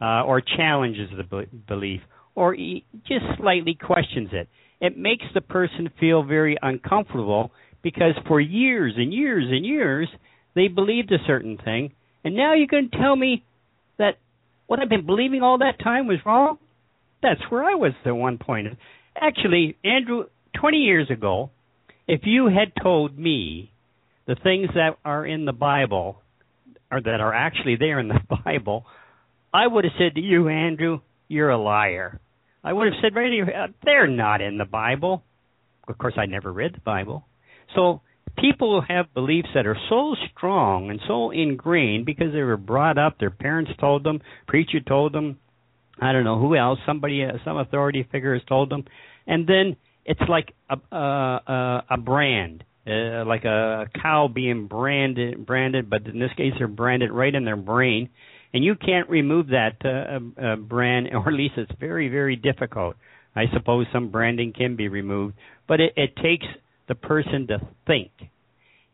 uh, 0.00 0.22
or 0.24 0.40
challenges 0.40 1.10
the 1.16 1.46
belief 1.68 2.00
or 2.34 2.56
just 2.56 3.24
slightly 3.38 3.74
questions 3.74 4.30
it. 4.32 4.48
It 4.80 4.96
makes 4.96 5.24
the 5.34 5.40
person 5.40 5.90
feel 6.00 6.24
very 6.24 6.56
uncomfortable 6.60 7.52
because 7.82 8.14
for 8.26 8.40
years 8.40 8.94
and 8.96 9.12
years 9.12 9.44
and 9.48 9.64
years 9.64 10.08
they 10.54 10.68
believed 10.68 11.12
a 11.12 11.24
certain 11.26 11.58
thing, 11.64 11.92
and 12.24 12.36
now 12.36 12.54
you're 12.54 12.66
going 12.66 12.90
to 12.90 12.98
tell 12.98 13.16
me 13.16 13.44
that 13.98 14.18
what 14.66 14.80
I've 14.80 14.88
been 14.88 15.06
believing 15.06 15.42
all 15.42 15.58
that 15.58 15.82
time 15.82 16.06
was 16.06 16.18
wrong? 16.24 16.58
That's 17.22 17.40
where 17.48 17.64
I 17.64 17.74
was 17.74 17.92
at 18.04 18.10
one 18.10 18.38
point. 18.38 18.68
Actually, 19.20 19.76
Andrew, 19.84 20.24
20 20.60 20.78
years 20.78 21.10
ago, 21.10 21.50
if 22.08 22.22
you 22.24 22.46
had 22.46 22.72
told 22.82 23.16
me 23.18 23.70
the 24.26 24.36
things 24.42 24.68
that 24.74 24.96
are 25.04 25.24
in 25.24 25.44
the 25.44 25.52
Bible, 25.52 26.21
or 26.92 27.00
that 27.00 27.20
are 27.20 27.34
actually 27.34 27.76
there 27.76 27.98
in 27.98 28.08
the 28.08 28.20
Bible, 28.44 28.84
I 29.52 29.66
would 29.66 29.84
have 29.84 29.94
said 29.98 30.14
to 30.14 30.20
you, 30.20 30.48
Andrew, 30.48 31.00
you're 31.26 31.50
a 31.50 31.58
liar. 31.58 32.20
I 32.62 32.72
would 32.72 32.86
have 32.86 33.02
said 33.02 33.16
right 33.16 33.32
here, 33.32 33.68
they're 33.84 34.06
not 34.06 34.40
in 34.40 34.58
the 34.58 34.64
Bible. 34.64 35.24
Of 35.88 35.98
course, 35.98 36.14
I 36.16 36.26
never 36.26 36.52
read 36.52 36.74
the 36.74 36.80
Bible. 36.80 37.24
So 37.74 38.02
people 38.38 38.82
have 38.86 39.12
beliefs 39.14 39.48
that 39.54 39.66
are 39.66 39.76
so 39.88 40.14
strong 40.30 40.90
and 40.90 41.00
so 41.08 41.30
ingrained 41.30 42.06
because 42.06 42.32
they 42.32 42.42
were 42.42 42.56
brought 42.56 42.98
up, 42.98 43.18
their 43.18 43.30
parents 43.30 43.72
told 43.80 44.04
them, 44.04 44.20
preacher 44.46 44.80
told 44.80 45.12
them, 45.12 45.38
I 46.00 46.12
don't 46.12 46.24
know 46.24 46.38
who 46.38 46.56
else, 46.56 46.78
somebody, 46.86 47.24
uh, 47.24 47.38
some 47.44 47.58
authority 47.58 48.06
figure 48.10 48.34
has 48.34 48.42
told 48.48 48.70
them, 48.70 48.84
and 49.26 49.46
then 49.46 49.76
it's 50.04 50.20
like 50.28 50.52
a 50.70 50.76
a, 50.94 51.82
a 51.90 51.96
brand, 51.98 52.64
uh, 52.86 53.24
like 53.24 53.44
a 53.44 53.86
cow 54.00 54.28
being 54.32 54.66
branded, 54.66 55.46
branded, 55.46 55.88
but 55.88 56.06
in 56.06 56.18
this 56.18 56.32
case 56.36 56.52
they're 56.58 56.68
branded 56.68 57.10
right 57.10 57.34
in 57.34 57.44
their 57.44 57.56
brain, 57.56 58.08
and 58.52 58.64
you 58.64 58.74
can't 58.74 59.08
remove 59.08 59.48
that 59.48 59.76
uh, 59.84 60.40
uh, 60.40 60.56
brand, 60.56 61.08
or 61.12 61.28
at 61.28 61.34
least 61.34 61.54
it's 61.56 61.72
very 61.78 62.08
very 62.08 62.36
difficult. 62.36 62.96
I 63.34 63.44
suppose 63.54 63.86
some 63.92 64.10
branding 64.10 64.52
can 64.52 64.76
be 64.76 64.88
removed, 64.88 65.34
but 65.66 65.80
it, 65.80 65.92
it 65.96 66.16
takes 66.16 66.46
the 66.88 66.94
person 66.94 67.46
to 67.48 67.58
think, 67.86 68.10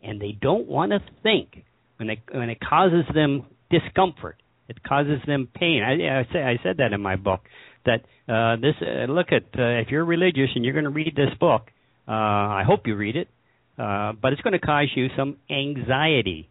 and 0.03 0.20
they 0.20 0.37
don't 0.40 0.68
want 0.68 0.92
to 0.92 1.01
think 1.22 1.64
when 1.96 2.11
it 2.11 2.18
when 2.31 2.51
it 2.51 2.59
causes 2.61 3.05
them 3.14 3.46
discomfort. 3.70 4.37
It 4.68 4.83
causes 4.83 5.18
them 5.27 5.48
pain. 5.55 5.83
I, 5.83 6.20
I 6.20 6.33
say 6.33 6.42
I 6.42 6.59
said 6.62 6.77
that 6.77 6.92
in 6.92 7.01
my 7.01 7.16
book 7.16 7.40
that 7.87 8.05
uh, 8.33 8.57
this 8.57 8.74
uh, 8.83 9.11
look 9.11 9.29
at 9.33 9.44
uh, 9.59 9.81
if 9.81 9.88
you're 9.88 10.05
religious 10.05 10.51
and 10.55 10.64
you're 10.64 10.74
going 10.74 10.85
to 10.85 10.90
read 10.90 11.14
this 11.16 11.35
book, 11.40 11.62
uh, 12.07 12.12
I 12.12 12.64
hope 12.66 12.87
you 12.87 12.94
read 12.94 13.16
it, 13.16 13.29
uh, 13.78 14.12
but 14.20 14.32
it's 14.32 14.42
going 14.42 14.52
to 14.52 14.58
cause 14.58 14.88
you 14.94 15.08
some 15.16 15.36
anxiety. 15.50 16.48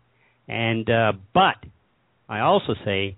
And 0.47 0.89
uh, 0.89 1.13
but 1.33 1.57
I 2.29 2.39
also 2.39 2.73
say 2.85 3.17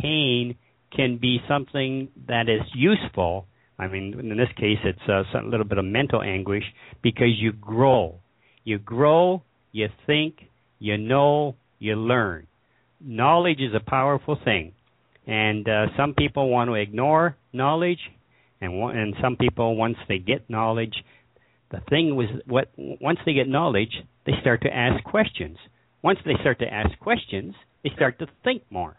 pain 0.00 0.56
can 0.94 1.18
be 1.18 1.38
something 1.48 2.08
that 2.28 2.48
is 2.48 2.62
useful. 2.74 3.46
I 3.78 3.86
mean, 3.88 4.18
in 4.18 4.36
this 4.36 4.48
case, 4.56 4.78
it's 4.84 4.98
uh, 5.08 5.22
a 5.38 5.46
little 5.46 5.64
bit 5.64 5.78
of 5.78 5.84
mental 5.84 6.20
anguish 6.20 6.64
because 7.02 7.30
you 7.38 7.52
grow. 7.52 8.16
You 8.64 8.78
grow, 8.78 9.42
you 9.72 9.88
think, 10.06 10.34
you 10.78 10.98
know, 10.98 11.56
you 11.78 11.96
learn. 11.96 12.46
Knowledge 13.00 13.60
is 13.60 13.74
a 13.74 13.80
powerful 13.80 14.38
thing. 14.44 14.72
And 15.26 15.66
uh, 15.66 15.86
some 15.96 16.14
people 16.14 16.50
want 16.50 16.68
to 16.68 16.74
ignore 16.74 17.36
knowledge, 17.52 18.00
and 18.60 18.72
and 18.74 19.14
some 19.22 19.36
people 19.36 19.76
once 19.76 19.96
they 20.08 20.18
get 20.18 20.50
knowledge, 20.50 20.94
the 21.70 21.80
thing 21.88 22.16
was 22.16 22.26
what 22.46 22.70
once 22.76 23.18
they 23.24 23.32
get 23.32 23.48
knowledge, 23.48 23.92
they 24.26 24.32
start 24.40 24.62
to 24.62 24.74
ask 24.74 25.02
questions. 25.04 25.56
Once 26.02 26.18
they 26.24 26.34
start 26.40 26.58
to 26.60 26.72
ask 26.72 26.98
questions, 26.98 27.54
they 27.84 27.90
start 27.94 28.18
to 28.18 28.26
think 28.44 28.62
more. 28.70 28.96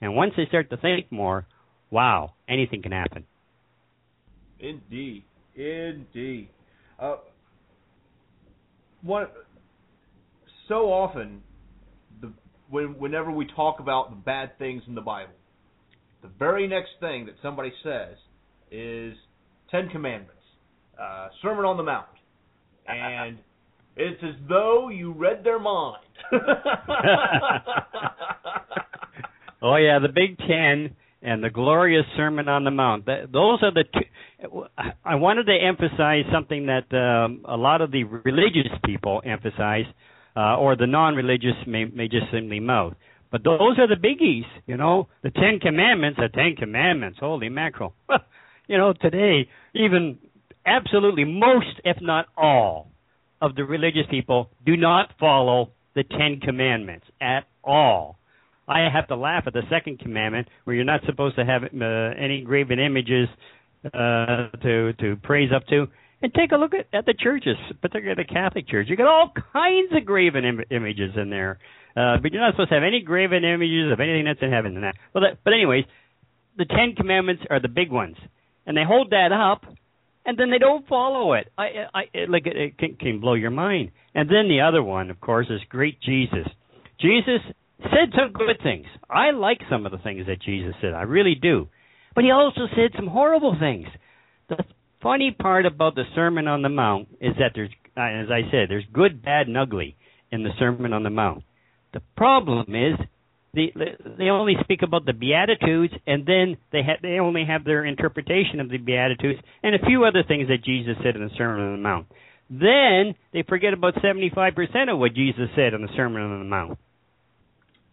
And 0.00 0.14
once 0.14 0.32
they 0.36 0.46
start 0.46 0.70
to 0.70 0.76
think 0.76 1.10
more, 1.10 1.46
wow, 1.90 2.34
anything 2.48 2.82
can 2.82 2.92
happen. 2.92 3.24
Indeed, 4.60 5.24
indeed. 5.54 6.50
Uh, 6.98 7.16
one 9.02 9.26
so 10.68 10.92
often, 10.92 11.42
the 12.20 12.32
when 12.70 12.98
whenever 12.98 13.30
we 13.30 13.46
talk 13.54 13.80
about 13.80 14.10
the 14.10 14.16
bad 14.16 14.58
things 14.58 14.82
in 14.86 14.94
the 14.94 15.00
Bible, 15.00 15.32
the 16.22 16.28
very 16.38 16.66
next 16.66 16.90
thing 17.00 17.26
that 17.26 17.34
somebody 17.42 17.72
says 17.82 18.16
is 18.70 19.14
Ten 19.70 19.88
Commandments, 19.88 20.35
uh, 21.00 21.28
Sermon 21.42 21.64
on 21.64 21.76
the 21.76 21.82
Mount, 21.82 22.06
and 22.88 23.38
it's 23.96 24.22
as 24.22 24.34
though 24.48 24.88
you 24.88 25.12
read 25.12 25.42
their 25.44 25.58
mind. 25.58 26.02
oh 29.62 29.76
yeah, 29.76 29.98
the 29.98 30.08
Big 30.12 30.38
Ten 30.38 30.94
and 31.22 31.42
the 31.42 31.50
glorious 31.50 32.04
Sermon 32.16 32.48
on 32.48 32.64
the 32.64 32.70
Mount. 32.70 33.06
those 33.06 33.62
are 33.62 33.72
the 33.72 33.84
two. 33.92 34.00
I 35.04 35.14
wanted 35.14 35.44
to 35.44 35.56
emphasize 35.56 36.24
something 36.32 36.66
that 36.66 36.92
um, 36.94 37.40
a 37.46 37.56
lot 37.56 37.80
of 37.80 37.90
the 37.90 38.04
religious 38.04 38.70
people 38.84 39.22
emphasize, 39.24 39.86
uh, 40.36 40.56
or 40.56 40.76
the 40.76 40.86
non-religious 40.86 41.54
may, 41.66 41.86
may 41.86 42.06
just 42.06 42.26
simply 42.30 42.60
mouth. 42.60 42.92
But 43.32 43.44
those 43.44 43.78
are 43.78 43.88
the 43.88 43.96
biggies, 43.96 44.44
you 44.66 44.76
know. 44.76 45.08
The 45.22 45.30
Ten 45.30 45.58
Commandments, 45.60 46.20
the 46.20 46.28
Ten 46.28 46.54
Commandments. 46.56 47.18
Holy 47.18 47.48
mackerel! 47.48 47.94
you 48.68 48.76
know, 48.78 48.92
today 48.92 49.48
even 49.74 50.18
absolutely 50.66 51.24
most, 51.24 51.80
if 51.84 51.96
not 52.00 52.26
all, 52.36 52.88
of 53.40 53.54
the 53.54 53.64
religious 53.64 54.06
people 54.10 54.50
do 54.64 54.76
not 54.76 55.10
follow 55.20 55.70
the 55.94 56.04
Ten 56.04 56.40
Commandments 56.42 57.06
at 57.20 57.44
all. 57.64 58.18
I 58.68 58.88
have 58.92 59.08
to 59.08 59.16
laugh 59.16 59.44
at 59.46 59.52
the 59.52 59.62
second 59.70 60.00
commandment, 60.00 60.48
where 60.64 60.74
you're 60.74 60.84
not 60.84 61.00
supposed 61.06 61.36
to 61.36 61.44
have 61.44 61.62
uh, 61.62 62.20
any 62.20 62.42
graven 62.42 62.78
images 62.80 63.28
uh, 63.84 64.48
to 64.62 64.92
to 64.94 65.16
praise 65.22 65.50
up 65.54 65.66
to. 65.68 65.86
And 66.22 66.32
take 66.32 66.50
a 66.52 66.56
look 66.56 66.72
at, 66.72 66.86
at 66.92 67.04
the 67.04 67.14
churches, 67.14 67.56
particularly 67.82 68.22
the 68.26 68.34
Catholic 68.34 68.66
Church. 68.68 68.86
You 68.88 68.96
got 68.96 69.06
all 69.06 69.30
kinds 69.52 69.92
of 69.94 70.04
graven 70.06 70.44
Im- 70.44 70.64
images 70.70 71.12
in 71.14 71.28
there. 71.28 71.58
Uh, 71.94 72.16
but 72.20 72.32
you're 72.32 72.40
not 72.40 72.54
supposed 72.54 72.70
to 72.70 72.74
have 72.74 72.82
any 72.82 73.00
graven 73.00 73.44
images 73.44 73.92
of 73.92 74.00
anything 74.00 74.24
that's 74.24 74.40
in 74.42 74.50
heaven 74.50 74.74
and 74.74 74.84
that. 74.84 74.96
Well, 75.14 75.24
that, 75.24 75.38
but 75.44 75.52
anyways, 75.52 75.84
the 76.56 76.64
Ten 76.64 76.94
Commandments 76.96 77.42
are 77.48 77.60
the 77.60 77.68
big 77.68 77.90
ones, 77.90 78.16
and 78.66 78.76
they 78.76 78.84
hold 78.84 79.10
that 79.10 79.30
up, 79.30 79.62
and 80.26 80.36
then 80.36 80.50
they 80.50 80.58
don't 80.58 80.86
follow 80.88 81.34
it. 81.34 81.50
I, 81.56 81.86
I, 81.94 82.02
it, 82.12 82.28
like 82.28 82.46
it, 82.46 82.56
it 82.56 82.78
can, 82.78 82.96
can 82.96 83.20
blow 83.20 83.34
your 83.34 83.50
mind. 83.50 83.92
And 84.14 84.28
then 84.28 84.48
the 84.48 84.62
other 84.62 84.82
one, 84.82 85.10
of 85.10 85.20
course, 85.20 85.46
is 85.48 85.60
great 85.68 86.00
Jesus. 86.02 86.46
Jesus 87.00 87.40
said 87.82 88.12
some 88.12 88.32
good 88.32 88.56
things. 88.62 88.86
I 89.08 89.30
like 89.30 89.60
some 89.70 89.86
of 89.86 89.92
the 89.92 89.98
things 89.98 90.26
that 90.26 90.42
Jesus 90.42 90.74
said. 90.80 90.94
I 90.94 91.02
really 91.02 91.36
do. 91.40 91.68
But 92.14 92.24
he 92.24 92.30
also 92.30 92.66
said 92.74 92.90
some 92.96 93.06
horrible 93.06 93.56
things. 93.60 93.86
The 94.48 94.64
funny 95.02 95.36
part 95.38 95.66
about 95.66 95.94
the 95.94 96.04
Sermon 96.14 96.48
on 96.48 96.62
the 96.62 96.68
Mount 96.68 97.08
is 97.20 97.34
that 97.38 97.52
there's, 97.54 97.70
uh, 97.96 98.00
as 98.00 98.30
I 98.30 98.50
said, 98.50 98.68
there's 98.68 98.86
good, 98.92 99.22
bad, 99.22 99.46
and 99.46 99.56
ugly 99.56 99.96
in 100.32 100.42
the 100.42 100.50
Sermon 100.58 100.92
on 100.92 101.02
the 101.02 101.10
Mount. 101.10 101.44
The 101.92 102.02
problem 102.16 102.74
is 102.74 102.98
they 103.56 103.72
they 104.18 104.24
only 104.24 104.54
speak 104.60 104.82
about 104.82 105.06
the 105.06 105.12
beatitudes 105.12 105.94
and 106.06 106.26
then 106.26 106.56
they 106.70 106.82
ha- 106.82 107.00
they 107.02 107.18
only 107.18 107.44
have 107.44 107.64
their 107.64 107.84
interpretation 107.84 108.60
of 108.60 108.68
the 108.68 108.78
beatitudes 108.78 109.40
and 109.62 109.74
a 109.74 109.78
few 109.86 110.04
other 110.04 110.22
things 110.22 110.48
that 110.48 110.62
Jesus 110.62 110.94
said 111.02 111.16
in 111.16 111.22
the 111.22 111.30
Sermon 111.36 111.64
on 111.64 111.72
the 111.72 111.82
Mount. 111.82 112.06
Then 112.48 113.14
they 113.32 113.42
forget 113.48 113.72
about 113.72 113.94
75% 113.94 114.92
of 114.92 114.98
what 114.98 115.14
Jesus 115.14 115.48
said 115.56 115.74
in 115.74 115.82
the 115.82 115.88
Sermon 115.96 116.22
on 116.22 116.38
the 116.38 116.44
Mount. 116.44 116.78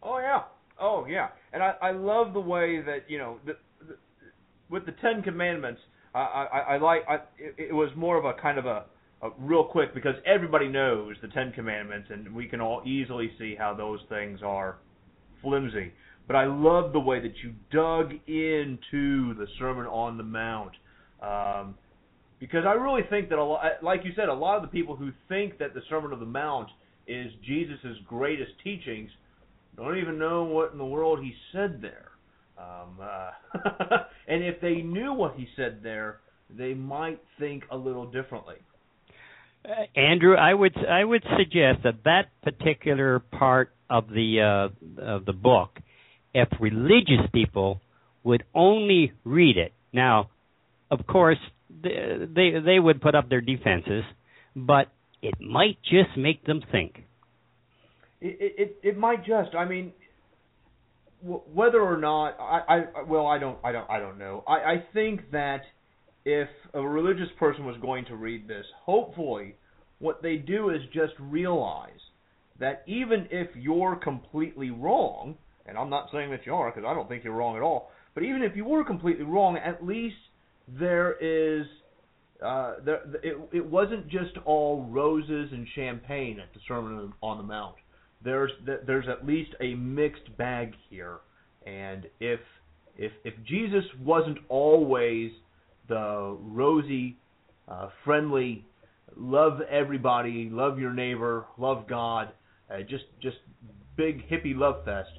Oh 0.03 0.19
yeah. 0.19 0.41
Oh 0.79 1.05
yeah. 1.09 1.29
And 1.53 1.63
I 1.63 1.73
I 1.81 1.91
love 1.91 2.33
the 2.33 2.41
way 2.41 2.81
that, 2.81 3.05
you 3.07 3.17
know, 3.17 3.37
the, 3.45 3.53
the, 3.87 3.95
with 4.69 4.85
the 4.85 4.93
10 5.01 5.23
commandments, 5.23 5.79
I 6.13 6.19
I, 6.19 6.59
I 6.59 6.77
like 6.77 7.01
I 7.07 7.15
it, 7.39 7.69
it 7.69 7.73
was 7.73 7.89
more 7.95 8.17
of 8.17 8.25
a 8.25 8.33
kind 8.39 8.57
of 8.57 8.65
a 8.65 8.85
uh, 9.23 9.29
real 9.39 9.63
quick 9.63 9.93
because 9.93 10.15
everybody 10.25 10.67
knows 10.67 11.15
the 11.21 11.29
Ten 11.29 11.53
Commandments, 11.53 12.09
and 12.11 12.35
we 12.35 12.45
can 12.45 12.59
all 12.59 12.81
easily 12.85 13.31
see 13.39 13.55
how 13.57 13.73
those 13.73 13.99
things 14.09 14.41
are 14.43 14.75
flimsy. 15.43 15.91
But 16.25 16.37
I 16.37 16.45
love 16.45 16.93
the 16.93 16.99
way 16.99 17.19
that 17.19 17.33
you 17.43 17.53
dug 17.71 18.13
into 18.27 19.35
the 19.35 19.45
Sermon 19.59 19.85
on 19.85 20.17
the 20.17 20.23
Mount, 20.23 20.71
um, 21.21 21.75
because 22.39 22.63
I 22.65 22.73
really 22.73 23.03
think 23.09 23.29
that 23.29 23.37
a 23.37 23.43
lot, 23.43 23.61
like 23.83 24.01
you 24.03 24.11
said, 24.15 24.29
a 24.29 24.33
lot 24.33 24.55
of 24.55 24.61
the 24.63 24.69
people 24.69 24.95
who 24.95 25.11
think 25.29 25.59
that 25.59 25.73
the 25.73 25.81
Sermon 25.89 26.13
on 26.13 26.19
the 26.19 26.25
Mount 26.25 26.69
is 27.07 27.31
Jesus' 27.45 27.97
greatest 28.07 28.51
teachings 28.63 29.09
don't 29.75 29.97
even 29.97 30.19
know 30.19 30.43
what 30.43 30.71
in 30.71 30.77
the 30.77 30.85
world 30.85 31.19
he 31.19 31.33
said 31.51 31.81
there. 31.81 32.11
Um, 32.57 32.99
uh, 33.01 33.97
and 34.27 34.43
if 34.43 34.61
they 34.61 34.75
knew 34.75 35.13
what 35.13 35.35
he 35.35 35.47
said 35.55 35.79
there, 35.81 36.19
they 36.49 36.73
might 36.73 37.19
think 37.39 37.63
a 37.71 37.77
little 37.77 38.05
differently. 38.05 38.57
Uh, 39.65 39.99
Andrew, 39.99 40.35
I 40.35 40.53
would 40.53 40.75
I 40.77 41.03
would 41.03 41.23
suggest 41.37 41.83
that 41.83 42.03
that 42.03 42.27
particular 42.43 43.19
part 43.19 43.71
of 43.89 44.09
the 44.09 44.69
uh, 44.99 45.01
of 45.01 45.25
the 45.25 45.33
book, 45.33 45.79
if 46.33 46.49
religious 46.59 47.25
people 47.33 47.79
would 48.23 48.43
only 48.53 49.13
read 49.23 49.57
it. 49.57 49.71
Now, 49.93 50.29
of 50.91 51.07
course, 51.07 51.37
they 51.81 52.25
they, 52.35 52.51
they 52.63 52.79
would 52.79 53.01
put 53.01 53.15
up 53.15 53.29
their 53.29 53.41
defenses, 53.41 54.03
but 54.55 54.87
it 55.21 55.35
might 55.39 55.77
just 55.83 56.17
make 56.17 56.45
them 56.45 56.61
think. 56.71 57.03
It 58.19 58.53
it 58.57 58.77
it 58.83 58.97
might 58.97 59.25
just. 59.25 59.55
I 59.55 59.65
mean, 59.65 59.93
whether 61.21 61.81
or 61.81 61.97
not 61.97 62.37
I, 62.39 62.61
I 62.67 63.03
well 63.07 63.27
I 63.27 63.39
don't 63.39 63.57
I 63.63 63.71
don't 63.71 63.89
I 63.89 63.99
don't 63.99 64.17
know. 64.17 64.43
I 64.47 64.53
I 64.53 64.83
think 64.93 65.31
that 65.31 65.61
if 66.25 66.49
a 66.73 66.81
religious 66.81 67.29
person 67.37 67.65
was 67.65 67.75
going 67.81 68.05
to 68.05 68.15
read 68.15 68.47
this, 68.47 68.65
hopefully 68.85 69.55
what 69.99 70.21
they 70.21 70.37
do 70.37 70.69
is 70.69 70.81
just 70.93 71.13
realize 71.19 71.89
that 72.59 72.83
even 72.87 73.27
if 73.31 73.47
you're 73.55 73.95
completely 73.95 74.69
wrong, 74.69 75.35
and 75.65 75.77
I'm 75.77 75.89
not 75.89 76.09
saying 76.11 76.31
that 76.31 76.45
you 76.45 76.53
are 76.53 76.71
because 76.71 76.87
I 76.87 76.93
don't 76.93 77.07
think 77.07 77.23
you're 77.23 77.33
wrong 77.33 77.55
at 77.55 77.61
all, 77.61 77.91
but 78.13 78.23
even 78.23 78.43
if 78.43 78.55
you 78.55 78.65
were 78.65 78.83
completely 78.83 79.25
wrong, 79.25 79.57
at 79.57 79.85
least 79.85 80.15
there 80.67 81.13
is 81.19 81.65
uh, 82.43 82.75
there, 82.83 83.01
it, 83.23 83.37
it 83.53 83.65
wasn't 83.65 84.07
just 84.07 84.37
all 84.45 84.85
roses 84.89 85.49
and 85.51 85.65
champagne 85.75 86.39
at 86.39 86.53
the 86.53 86.59
Sermon 86.67 87.13
on 87.21 87.37
the 87.37 87.43
Mount. 87.43 87.75
There's 88.23 88.51
there's 88.85 89.05
at 89.09 89.25
least 89.25 89.51
a 89.61 89.75
mixed 89.75 90.35
bag 90.37 90.73
here, 90.89 91.17
and 91.65 92.05
if 92.19 92.39
if 92.97 93.11
if 93.23 93.33
Jesus 93.45 93.83
wasn't 94.03 94.37
always 94.49 95.31
the 95.87 96.37
rosy, 96.41 97.17
uh, 97.67 97.89
friendly, 98.03 98.65
love 99.15 99.61
everybody, 99.69 100.49
love 100.51 100.79
your 100.79 100.93
neighbor, 100.93 101.45
love 101.57 101.87
God, 101.87 102.29
uh, 102.71 102.79
just 102.89 103.05
just 103.21 103.37
big 103.95 104.27
hippie 104.29 104.55
love 104.55 104.83
fest. 104.85 105.11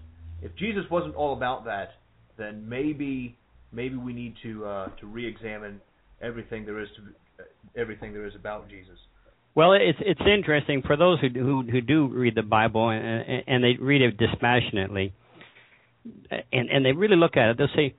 If 0.42 0.54
Jesus 0.56 0.84
wasn't 0.90 1.14
all 1.14 1.32
about 1.34 1.64
that, 1.66 1.90
then 2.36 2.68
maybe 2.68 3.36
maybe 3.72 3.96
we 3.96 4.12
need 4.12 4.34
to 4.42 4.64
uh, 4.64 4.88
to 5.00 5.06
re-examine 5.06 5.80
everything 6.20 6.64
there 6.64 6.80
is 6.80 6.88
to 6.96 7.80
everything 7.80 8.12
there 8.12 8.26
is 8.26 8.34
about 8.34 8.68
Jesus. 8.68 8.98
Well, 9.54 9.72
it's 9.72 9.98
it's 10.00 10.20
interesting 10.20 10.82
for 10.82 10.96
those 10.96 11.20
who 11.20 11.28
who, 11.28 11.62
who 11.62 11.80
do 11.80 12.08
read 12.08 12.34
the 12.34 12.42
Bible 12.42 12.88
and, 12.88 13.44
and 13.46 13.62
they 13.62 13.76
read 13.80 14.02
it 14.02 14.16
dispassionately, 14.16 15.12
and 16.52 16.68
and 16.68 16.84
they 16.84 16.92
really 16.92 17.16
look 17.16 17.36
at 17.36 17.50
it. 17.50 17.58
They'll 17.58 17.68
say, 17.76 17.94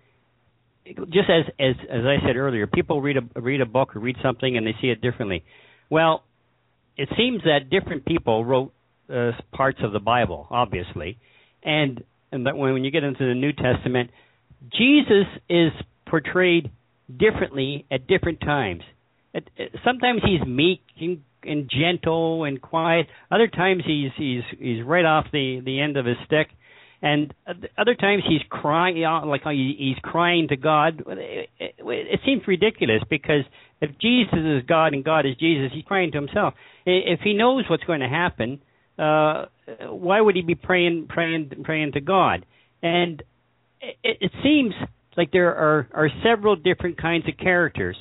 just 0.86 1.30
as 1.30 1.45
as 1.60 1.76
as 1.89 2.02
I 2.06 2.26
said 2.26 2.36
earlier, 2.36 2.67
people 2.67 3.02
read 3.02 3.17
a 3.17 3.41
read 3.41 3.62
a 3.62 3.65
book 3.65 3.95
or 3.95 4.00
read 4.00 4.17
something 4.21 4.56
and 4.58 4.65
they 4.65 4.76
see 4.82 4.88
it 4.88 5.02
differently. 5.02 5.43
Well, 5.89 6.24
it 6.98 7.10
seems 7.17 7.43
that 7.43 7.69
different 7.69 8.06
people 8.06 8.45
wrote 8.45 8.71
uh, 9.13 9.32
parts 9.52 9.80
of 9.84 9.91
the 9.91 10.00
Bible, 10.00 10.48
obviously, 10.50 11.17
and 11.63 12.04
and 12.32 12.45
that 12.45 12.56
when 12.56 12.74
when 12.74 12.84
you 12.84 12.91
get 12.91 13.04
into 13.04 13.28
the 13.28 13.34
New 13.34 13.54
Testament, 13.54 14.12
Jesus 14.71 15.26
is 15.50 15.71
portrayed 16.08 16.71
differently 17.15 17.86
at 17.91 18.08
different 18.08 18.39
times. 18.41 18.82
sometimes 19.84 20.21
he's 20.24 20.45
meek 20.48 20.82
and, 21.00 21.21
and 21.43 21.69
gentle 21.69 22.43
and 22.43 22.62
quiet. 22.62 23.08
Other 23.32 23.48
times 23.48 23.84
he's 23.86 24.12
he's 24.17 24.43
he's 24.58 24.84
right 24.84 25.06
off 25.06 25.26
the 25.32 25.62
the 25.63 25.80
end 25.80 25.98
of 25.98 26.06
his 26.06 26.17
stick, 26.26 26.48
and 27.01 27.34
other 27.77 27.95
times 27.95 28.23
he's 28.27 28.41
crying 28.49 29.01
like 29.25 29.41
he's 29.43 29.97
crying 30.01 30.47
to 30.49 30.55
God. 30.55 31.03
It, 31.08 31.49
it, 31.60 31.75
it 31.79 32.19
seems 32.25 32.41
ridiculous 32.47 33.01
because 33.10 33.43
if 33.81 33.91
Jesus 33.99 34.34
is 34.34 34.63
God 34.67 34.93
and 34.93 35.03
God 35.03 35.25
is 35.25 35.36
Jesus, 35.38 35.71
he's 35.73 35.84
praying 35.84 36.12
to 36.13 36.17
himself. 36.17 36.53
If 36.86 37.19
he 37.21 37.34
knows 37.34 37.65
what's 37.69 37.84
going 37.84 37.99
to 37.99 38.08
happen, 38.08 38.62
uh, 38.97 39.45
why 39.89 40.21
would 40.21 40.36
he 40.36 40.41
be 40.41 40.55
praying 40.55 41.08
praying 41.10 41.51
praying 41.63 41.91
to 41.93 42.01
God? 42.01 42.45
And 42.81 43.21
it, 43.81 44.17
it 44.21 44.31
seems 44.41 44.73
like 45.17 45.31
there 45.31 45.53
are 45.53 45.88
are 45.93 46.10
several 46.23 46.55
different 46.55 47.01
kinds 47.01 47.27
of 47.27 47.38
characters. 47.38 47.97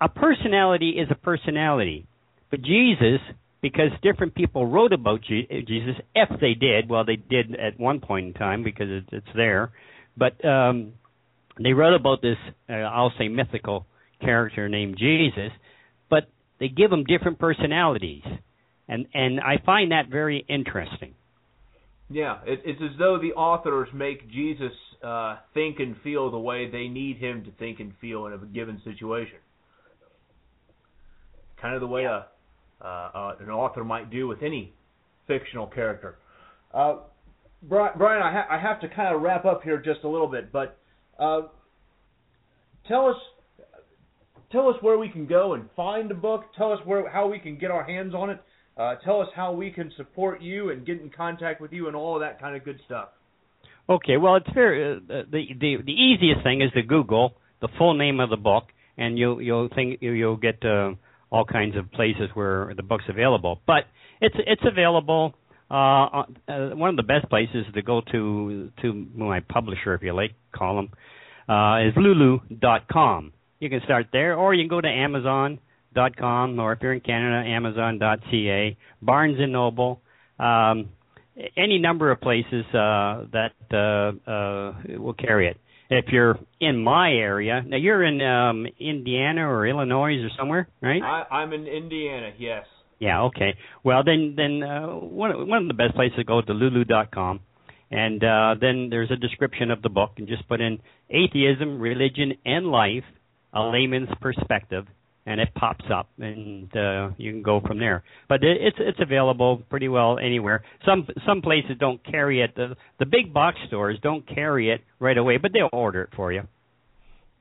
A 0.00 0.08
personality 0.08 0.90
is 0.90 1.08
a 1.10 1.14
personality, 1.14 2.06
but 2.50 2.62
Jesus, 2.62 3.20
because 3.60 3.90
different 4.02 4.34
people 4.34 4.66
wrote 4.66 4.92
about 4.92 5.20
Jesus, 5.22 5.96
if 6.14 6.40
they 6.40 6.54
did, 6.54 6.88
well, 6.88 7.04
they 7.04 7.16
did 7.16 7.54
at 7.56 7.78
one 7.78 8.00
point 8.00 8.26
in 8.28 8.32
time 8.34 8.62
because 8.62 9.02
it's 9.12 9.26
there, 9.34 9.72
but 10.16 10.42
um, 10.44 10.92
they 11.62 11.72
wrote 11.72 11.94
about 11.94 12.22
this, 12.22 12.36
uh, 12.68 12.74
I'll 12.74 13.12
say, 13.18 13.28
mythical 13.28 13.86
character 14.20 14.68
named 14.68 14.96
Jesus, 14.98 15.50
but 16.08 16.28
they 16.60 16.68
give 16.68 16.92
him 16.92 17.04
different 17.04 17.38
personalities, 17.38 18.22
and 18.88 19.06
and 19.14 19.40
I 19.40 19.58
find 19.64 19.92
that 19.92 20.08
very 20.08 20.44
interesting. 20.48 21.14
Yeah, 22.10 22.38
it, 22.46 22.62
it's 22.64 22.80
as 22.82 22.98
though 22.98 23.18
the 23.20 23.32
authors 23.34 23.88
make 23.92 24.30
Jesus 24.30 24.72
uh, 25.02 25.36
think 25.52 25.78
and 25.78 25.96
feel 26.02 26.30
the 26.30 26.38
way 26.38 26.70
they 26.70 26.88
need 26.88 27.18
him 27.18 27.44
to 27.44 27.50
think 27.52 27.80
and 27.80 27.92
feel 28.00 28.26
in 28.26 28.32
a 28.32 28.38
given 28.38 28.80
situation. 28.84 29.38
Kind 31.60 31.74
of 31.74 31.80
the 31.80 31.86
way 31.86 32.04
a 32.04 32.26
uh, 32.80 32.84
uh, 32.84 33.34
an 33.40 33.50
author 33.50 33.84
might 33.84 34.10
do 34.10 34.28
with 34.28 34.42
any 34.42 34.72
fictional 35.26 35.66
character. 35.66 36.18
Uh, 36.72 36.96
Brian, 37.62 38.22
I, 38.22 38.32
ha- 38.32 38.46
I, 38.50 38.60
have 38.60 38.80
to 38.82 38.88
kind 38.88 39.14
of 39.14 39.20
wrap 39.20 39.44
up 39.44 39.62
here 39.64 39.78
just 39.78 40.04
a 40.04 40.08
little 40.08 40.28
bit, 40.28 40.52
but 40.52 40.78
uh, 41.18 41.42
tell 42.86 43.06
us 43.06 43.16
tell 44.52 44.68
us 44.68 44.76
where 44.80 44.96
we 44.96 45.08
can 45.08 45.26
go 45.26 45.54
and 45.54 45.68
find 45.74 46.08
the 46.08 46.14
book. 46.14 46.44
Tell 46.56 46.72
us 46.72 46.78
where 46.84 47.08
how 47.10 47.28
we 47.28 47.38
can 47.38 47.58
get 47.58 47.70
our 47.70 47.84
hands 47.84 48.14
on 48.14 48.30
it. 48.30 48.40
Uh, 48.76 48.94
tell 49.04 49.20
us 49.20 49.28
how 49.34 49.52
we 49.52 49.72
can 49.72 49.92
support 49.96 50.40
you 50.40 50.70
and 50.70 50.86
get 50.86 51.00
in 51.00 51.10
contact 51.10 51.60
with 51.60 51.72
you 51.72 51.88
and 51.88 51.96
all 51.96 52.14
of 52.14 52.20
that 52.20 52.40
kind 52.40 52.54
of 52.54 52.64
good 52.64 52.78
stuff. 52.86 53.08
Okay, 53.90 54.16
well, 54.18 54.36
it's 54.36 54.50
very 54.54 54.96
uh, 54.96 55.00
the 55.08 55.46
the 55.58 55.76
the 55.84 55.92
easiest 55.92 56.44
thing 56.44 56.62
is 56.62 56.70
to 56.72 56.82
Google 56.82 57.34
the 57.60 57.68
full 57.76 57.94
name 57.94 58.20
of 58.20 58.30
the 58.30 58.36
book, 58.36 58.64
and 58.96 59.18
you'll 59.18 59.42
you'll 59.42 59.68
think 59.74 59.98
you'll 60.00 60.36
get 60.36 60.64
uh, 60.64 60.92
all 61.30 61.44
kinds 61.44 61.76
of 61.76 61.90
places 61.92 62.30
where 62.34 62.72
the 62.76 62.82
book's 62.82 63.04
available. 63.08 63.60
But 63.66 63.84
it's 64.20 64.36
it's 64.38 64.62
available. 64.64 65.34
Uh, 65.70 66.24
uh, 66.48 66.70
one 66.74 66.88
of 66.88 66.96
the 66.96 67.02
best 67.02 67.28
places 67.28 67.66
to 67.74 67.82
go 67.82 68.00
to 68.12 68.70
to 68.82 69.06
my 69.14 69.40
publisher, 69.40 69.94
if 69.94 70.02
you 70.02 70.14
like, 70.14 70.32
call 70.54 70.76
them, 70.76 70.90
uh, 71.48 71.86
is 71.86 71.94
Lulu.com. 71.96 73.32
You 73.60 73.68
can 73.68 73.80
start 73.84 74.06
there, 74.12 74.36
or 74.36 74.54
you 74.54 74.62
can 74.62 74.68
go 74.68 74.80
to 74.80 74.88
Amazon.com, 74.88 76.58
or 76.58 76.72
if 76.72 76.78
you're 76.80 76.92
in 76.92 77.00
Canada, 77.00 77.48
Amazon.ca, 77.48 78.76
Barnes 79.02 79.36
and 79.38 79.52
Noble, 79.52 80.00
um, 80.38 80.90
any 81.56 81.78
number 81.78 82.10
of 82.10 82.20
places 82.20 82.64
uh, 82.68 83.24
that 83.32 83.52
uh, 83.72 84.30
uh, 84.30 84.74
will 84.98 85.14
carry 85.14 85.48
it. 85.48 85.58
If 85.90 86.06
you're 86.08 86.38
in 86.60 86.82
my 86.82 87.10
area, 87.10 87.62
now 87.66 87.78
you're 87.78 88.04
in 88.04 88.20
um, 88.20 88.66
Indiana 88.78 89.48
or 89.48 89.66
Illinois 89.66 90.16
or 90.22 90.28
somewhere, 90.36 90.68
right? 90.82 91.02
I, 91.02 91.24
I'm 91.30 91.52
in 91.54 91.66
Indiana. 91.66 92.32
Yes. 92.38 92.66
Yeah. 92.98 93.22
Okay. 93.22 93.56
Well, 93.84 94.02
then, 94.04 94.34
then 94.36 94.62
uh, 94.62 94.88
one 94.88 95.48
one 95.48 95.62
of 95.62 95.68
the 95.68 95.74
best 95.74 95.94
places 95.94 96.16
to 96.18 96.24
go 96.24 96.42
to 96.42 96.52
Lulu.com, 96.52 97.40
and 97.90 98.22
uh, 98.22 98.56
then 98.60 98.88
there's 98.90 99.10
a 99.10 99.16
description 99.16 99.70
of 99.70 99.80
the 99.80 99.88
book, 99.88 100.12
and 100.18 100.28
just 100.28 100.46
put 100.48 100.60
in 100.60 100.78
atheism, 101.08 101.80
religion, 101.80 102.34
and 102.44 102.66
life, 102.66 103.04
a 103.54 103.62
layman's 103.62 104.10
perspective, 104.20 104.86
and 105.28 105.40
it 105.40 105.50
pops 105.54 105.84
up, 105.92 106.08
and 106.18 106.74
uh, 106.74 107.10
you 107.18 107.30
can 107.30 107.42
go 107.42 107.60
from 107.60 107.78
there. 107.78 108.02
But 108.30 108.42
it, 108.42 108.56
it's 108.62 108.78
it's 108.80 108.98
available 108.98 109.62
pretty 109.68 109.88
well 109.88 110.18
anywhere. 110.18 110.64
Some 110.86 111.06
some 111.26 111.42
places 111.42 111.72
don't 111.78 112.02
carry 112.02 112.40
it. 112.40 112.54
The 112.56 112.76
the 112.98 113.04
big 113.04 113.34
box 113.34 113.58
stores 113.66 113.98
don't 114.02 114.26
carry 114.26 114.70
it 114.70 114.80
right 114.98 115.18
away, 115.18 115.36
but 115.36 115.52
they'll 115.52 115.68
order 115.70 116.02
it 116.02 116.10
for 116.16 116.32
you. 116.32 116.42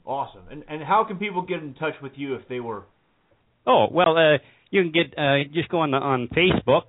Awesome. 0.06 0.42
And 0.52 0.66
and 0.68 0.84
how 0.84 1.06
can 1.08 1.18
people 1.18 1.42
get 1.44 1.64
in 1.64 1.76
touch 1.76 1.94
with 2.04 2.12
you 2.16 2.36
if 2.36 2.42
they 2.50 2.60
were? 2.60 2.84
Oh 3.66 3.88
well, 3.90 4.18
uh, 4.18 4.38
you 4.70 4.84
can 4.84 4.92
get 4.92 5.18
uh, 5.18 5.46
just 5.54 5.70
go 5.70 5.80
on 5.80 5.92
the, 5.92 5.98
on 5.98 6.28
Facebook 6.36 6.84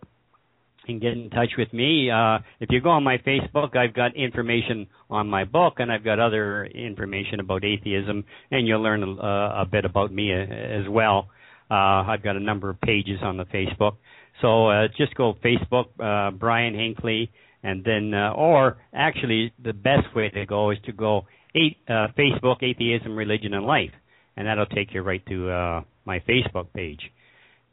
can 0.88 0.98
get 0.98 1.12
in 1.12 1.29
touch 1.31 1.51
with 1.59 1.72
me. 1.72 2.11
Uh, 2.11 2.38
if 2.61 2.70
you 2.70 2.81
go 2.81 2.90
on 2.90 3.05
my 3.05 3.18
Facebook, 3.18 3.77
I've 3.77 3.94
got 3.94 4.16
information 4.16 4.87
on 5.11 5.29
my 5.29 5.44
book, 5.44 5.74
and 5.79 5.92
I've 5.92 6.03
got 6.03 6.18
other 6.18 6.64
information 6.64 7.40
about 7.40 7.62
atheism, 7.64 8.24
and 8.51 8.66
you'll 8.66 8.83
learn 8.83 9.03
a, 9.03 9.62
a 9.62 9.66
bit 9.70 9.85
about 9.85 10.12
me 10.12 10.33
uh, 10.33 10.37
as 10.81 10.88
well. 10.88 11.29
Uh, 11.70 12.03
I've 12.09 12.22
got 12.22 12.37
a 12.37 12.40
number 12.40 12.70
of 12.70 12.81
pages 12.81 13.18
on 13.22 13.37
the 13.37 13.44
Facebook, 13.44 13.96
so 14.40 14.68
uh, 14.68 14.88
just 14.96 15.14
go 15.14 15.37
Facebook, 15.44 15.87
uh, 16.01 16.31
Brian 16.31 16.74
Hinkley, 16.74 17.29
and 17.62 17.85
then, 17.85 18.14
uh, 18.14 18.33
or 18.33 18.79
actually, 18.94 19.53
the 19.62 19.74
best 19.74 20.14
way 20.16 20.31
to 20.31 20.46
go 20.46 20.70
is 20.70 20.79
to 20.87 20.92
go 20.92 21.27
uh, 21.55 22.07
Facebook 22.16 22.62
Atheism, 22.62 23.14
Religion, 23.16 23.53
and 23.53 23.66
Life, 23.66 23.90
and 24.37 24.46
that'll 24.46 24.66
take 24.66 24.94
you 24.94 25.03
right 25.03 25.24
to 25.27 25.51
uh, 25.51 25.83
my 26.07 26.20
Facebook 26.20 26.72
page. 26.72 27.01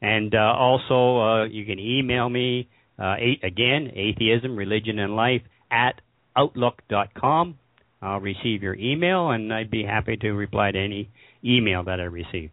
And 0.02 0.34
uh, 0.34 0.52
also, 0.58 1.20
uh, 1.20 1.44
you 1.46 1.64
can 1.64 1.78
email 1.78 2.28
me 2.28 2.68
uh, 2.98 3.16
eight, 3.18 3.44
again, 3.44 3.92
atheism, 3.94 4.56
religion, 4.56 4.98
and 4.98 5.14
life 5.16 5.42
at 5.70 6.00
outlook.com. 6.36 7.58
I'll 8.02 8.20
receive 8.20 8.62
your 8.62 8.74
email, 8.74 9.30
and 9.30 9.52
I'd 9.52 9.70
be 9.70 9.82
happy 9.82 10.16
to 10.18 10.32
reply 10.32 10.70
to 10.70 10.78
any 10.78 11.10
email 11.44 11.82
that 11.84 12.00
I 12.00 12.04
receive. 12.04 12.50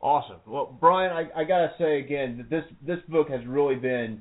Awesome. 0.00 0.36
Well, 0.46 0.76
Brian, 0.78 1.12
I, 1.12 1.40
I 1.40 1.44
gotta 1.44 1.72
say 1.78 1.98
again 1.98 2.36
that 2.36 2.50
this 2.50 2.64
this 2.86 2.98
book 3.08 3.30
has 3.30 3.40
really 3.46 3.76
been 3.76 4.20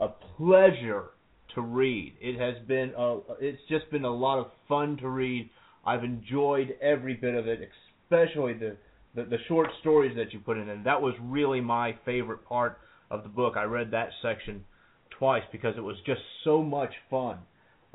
a 0.00 0.06
pleasure 0.36 1.06
to 1.56 1.62
read. 1.62 2.14
It 2.20 2.38
has 2.38 2.64
been 2.68 2.92
a, 2.96 3.18
it's 3.40 3.60
just 3.68 3.90
been 3.90 4.04
a 4.04 4.14
lot 4.14 4.38
of 4.38 4.46
fun 4.68 4.96
to 4.98 5.08
read. 5.08 5.50
I've 5.84 6.04
enjoyed 6.04 6.76
every 6.80 7.14
bit 7.14 7.34
of 7.34 7.48
it, 7.48 7.68
especially 8.04 8.52
the, 8.52 8.76
the 9.16 9.24
the 9.24 9.38
short 9.48 9.66
stories 9.80 10.16
that 10.16 10.32
you 10.32 10.38
put 10.38 10.58
in. 10.58 10.68
And 10.68 10.86
that 10.86 11.02
was 11.02 11.14
really 11.20 11.60
my 11.60 11.96
favorite 12.04 12.44
part 12.44 12.78
of 13.10 13.22
the 13.22 13.28
book. 13.28 13.54
I 13.56 13.64
read 13.64 13.90
that 13.92 14.08
section 14.22 14.64
twice 15.18 15.42
because 15.52 15.74
it 15.76 15.82
was 15.82 15.96
just 16.06 16.20
so 16.44 16.62
much 16.62 16.92
fun. 17.10 17.38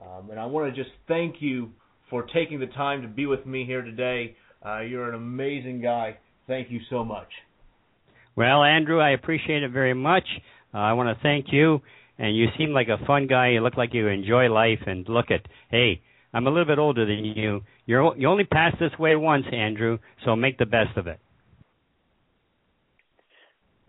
Um, 0.02 0.30
and 0.32 0.40
I 0.40 0.46
want 0.46 0.74
to 0.74 0.84
just 0.84 0.94
thank 1.08 1.36
you 1.40 1.70
for 2.10 2.24
taking 2.34 2.60
the 2.60 2.68
time 2.68 3.02
to 3.02 3.08
be 3.08 3.26
with 3.26 3.46
me 3.46 3.66
here 3.66 3.82
today. 3.82 4.36
Uh, 4.66 4.82
you're 4.82 5.10
an 5.10 5.16
amazing 5.16 5.82
guy. 5.82 6.18
Thank 6.48 6.72
you 6.72 6.80
so 6.90 7.04
much. 7.04 7.30
Well, 8.36 8.64
Andrew, 8.64 9.00
I 9.00 9.12
appreciate 9.12 9.64
it 9.64 9.72
very 9.72 9.94
much. 9.94 10.24
Uh, 10.74 10.78
I 10.78 10.94
want 10.94 11.16
to 11.16 11.22
thank 11.22 11.48
you. 11.52 11.82
And 12.18 12.36
you 12.36 12.48
seem 12.58 12.72
like 12.72 12.88
a 12.88 13.04
fun 13.06 13.28
guy. 13.28 13.50
You 13.50 13.62
look 13.62 13.78
like 13.78 13.94
you 13.94 14.08
enjoy 14.08 14.50
life. 14.50 14.80
And 14.86 15.08
look 15.10 15.32
at, 15.32 15.42
hey, 15.70 16.02
I'm 16.34 16.48
a 16.48 16.50
little 16.50 16.66
bit 16.66 16.80
older 16.80 17.06
than 17.06 17.26
you. 17.26 17.62
You're 17.86 18.16
you 18.16 18.28
only 18.28 18.46
passed 18.46 18.78
this 18.80 18.92
way 19.00 19.16
once, 19.16 19.46
Andrew. 19.52 19.98
So 20.26 20.36
make 20.36 20.58
the 20.58 20.66
best 20.66 20.98
of 20.98 21.08
it. 21.08 21.20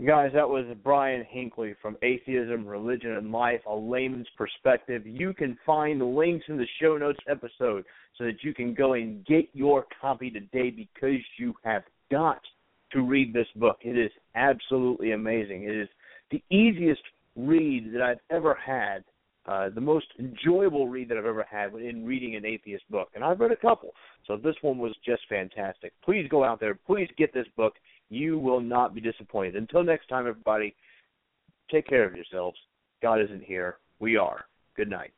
Guys, 0.06 0.32
that 0.34 0.48
was 0.48 0.64
Brian 0.82 1.24
Hinkley 1.32 1.76
from 1.80 1.96
Atheism, 2.02 2.66
Religion, 2.66 3.12
and 3.12 3.30
Life, 3.30 3.60
a 3.68 3.74
layman's 3.74 4.26
perspective. 4.36 5.06
You 5.06 5.32
can 5.32 5.56
find 5.64 6.00
the 6.00 6.04
links 6.04 6.46
in 6.48 6.56
the 6.56 6.66
show 6.80 6.96
notes 6.96 7.20
episode 7.30 7.84
so 8.18 8.24
that 8.24 8.42
you 8.42 8.52
can 8.52 8.74
go 8.74 8.94
and 8.94 9.24
get 9.26 9.48
your 9.52 9.86
copy 10.00 10.28
today 10.28 10.70
because 10.70 11.20
you 11.38 11.54
have 11.62 11.84
got 12.10 12.40
to 12.92 13.02
read 13.02 13.32
this 13.32 13.46
book. 13.54 13.76
It 13.82 13.96
is 13.96 14.10
absolutely 14.34 15.12
amazing. 15.12 15.64
It 15.64 15.76
is 15.76 15.88
the 16.32 16.42
easiest 16.50 17.02
read 17.36 17.94
that 17.94 18.02
I've 18.02 18.20
ever 18.28 18.54
had, 18.54 19.04
uh, 19.46 19.68
the 19.68 19.80
most 19.80 20.06
enjoyable 20.18 20.88
read 20.88 21.10
that 21.10 21.18
I've 21.18 21.26
ever 21.26 21.46
had 21.48 21.74
in 21.74 22.04
reading 22.04 22.34
an 22.34 22.44
atheist 22.44 22.90
book. 22.90 23.10
And 23.14 23.22
I've 23.22 23.38
read 23.38 23.52
a 23.52 23.56
couple, 23.56 23.90
so 24.26 24.36
this 24.36 24.56
one 24.62 24.78
was 24.78 24.96
just 25.06 25.22
fantastic. 25.28 25.92
Please 26.04 26.26
go 26.28 26.42
out 26.42 26.58
there. 26.58 26.74
Please 26.74 27.08
get 27.16 27.32
this 27.32 27.46
book. 27.56 27.74
You 28.12 28.38
will 28.38 28.60
not 28.60 28.94
be 28.94 29.00
disappointed. 29.00 29.56
Until 29.56 29.82
next 29.82 30.06
time, 30.08 30.26
everybody, 30.26 30.74
take 31.70 31.86
care 31.86 32.04
of 32.04 32.14
yourselves. 32.14 32.58
God 33.00 33.22
isn't 33.22 33.42
here. 33.42 33.78
We 34.00 34.18
are. 34.18 34.44
Good 34.76 34.90
night. 34.90 35.12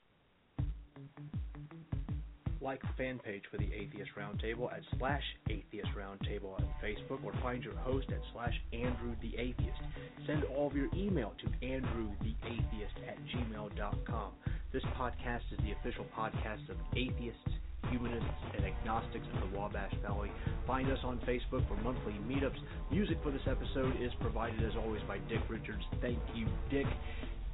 Like 2.61 2.81
the 2.83 2.89
fan 2.97 3.19
page 3.19 3.43
for 3.51 3.59
the 3.59 3.69
Atheist 3.75 4.13
Roundtable 4.17 4.73
at 4.73 4.83
slash 4.97 5.25
Atheist 5.51 5.89
Roundtable 5.99 6.55
on 6.55 6.69
Facebook 6.83 7.25
or 7.25 7.33
find 7.43 7.65
your 7.65 7.75
host 7.79 8.07
at 8.11 8.21
slash 8.33 8.55
Andrew 8.73 9.17
the 9.21 9.37
Atheist. 9.39 9.81
Send 10.25 10.45
all 10.45 10.69
of 10.69 10.77
your 10.77 10.89
email 10.95 11.33
to 11.43 11.67
Andrew 11.67 12.11
the 12.21 12.35
Atheist 12.47 12.95
at 13.09 13.19
gmail.com. 13.35 14.33
This 14.73 14.85
podcast 14.97 15.43
is 15.51 15.59
the 15.65 15.73
official 15.73 16.07
podcast 16.17 16.69
of 16.71 16.77
atheists 16.97 17.59
humanists, 17.91 18.29
and 18.57 18.65
agnostics 18.65 19.27
of 19.35 19.51
the 19.51 19.57
Wabash 19.57 19.95
Valley. 20.03 20.31
Find 20.67 20.91
us 20.91 20.99
on 21.05 21.19
Facebook 21.21 21.67
for 21.69 21.77
monthly 21.83 22.15
meetups. 22.29 22.59
Music 22.91 23.19
for 23.23 23.31
this 23.31 23.43
episode 23.47 24.01
is 24.01 24.13
provided, 24.21 24.63
as 24.63 24.77
always, 24.77 25.03
by 25.09 25.19
Dick 25.29 25.41
Richards. 25.49 25.83
Thank 26.01 26.19
you, 26.35 26.47
Dick. 26.71 26.87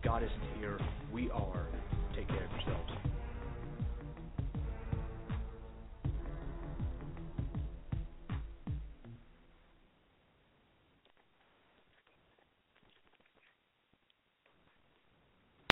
God 0.02 0.22
isn't 0.22 0.58
here. 0.58 0.78
We 1.12 1.30
are. 1.30 1.66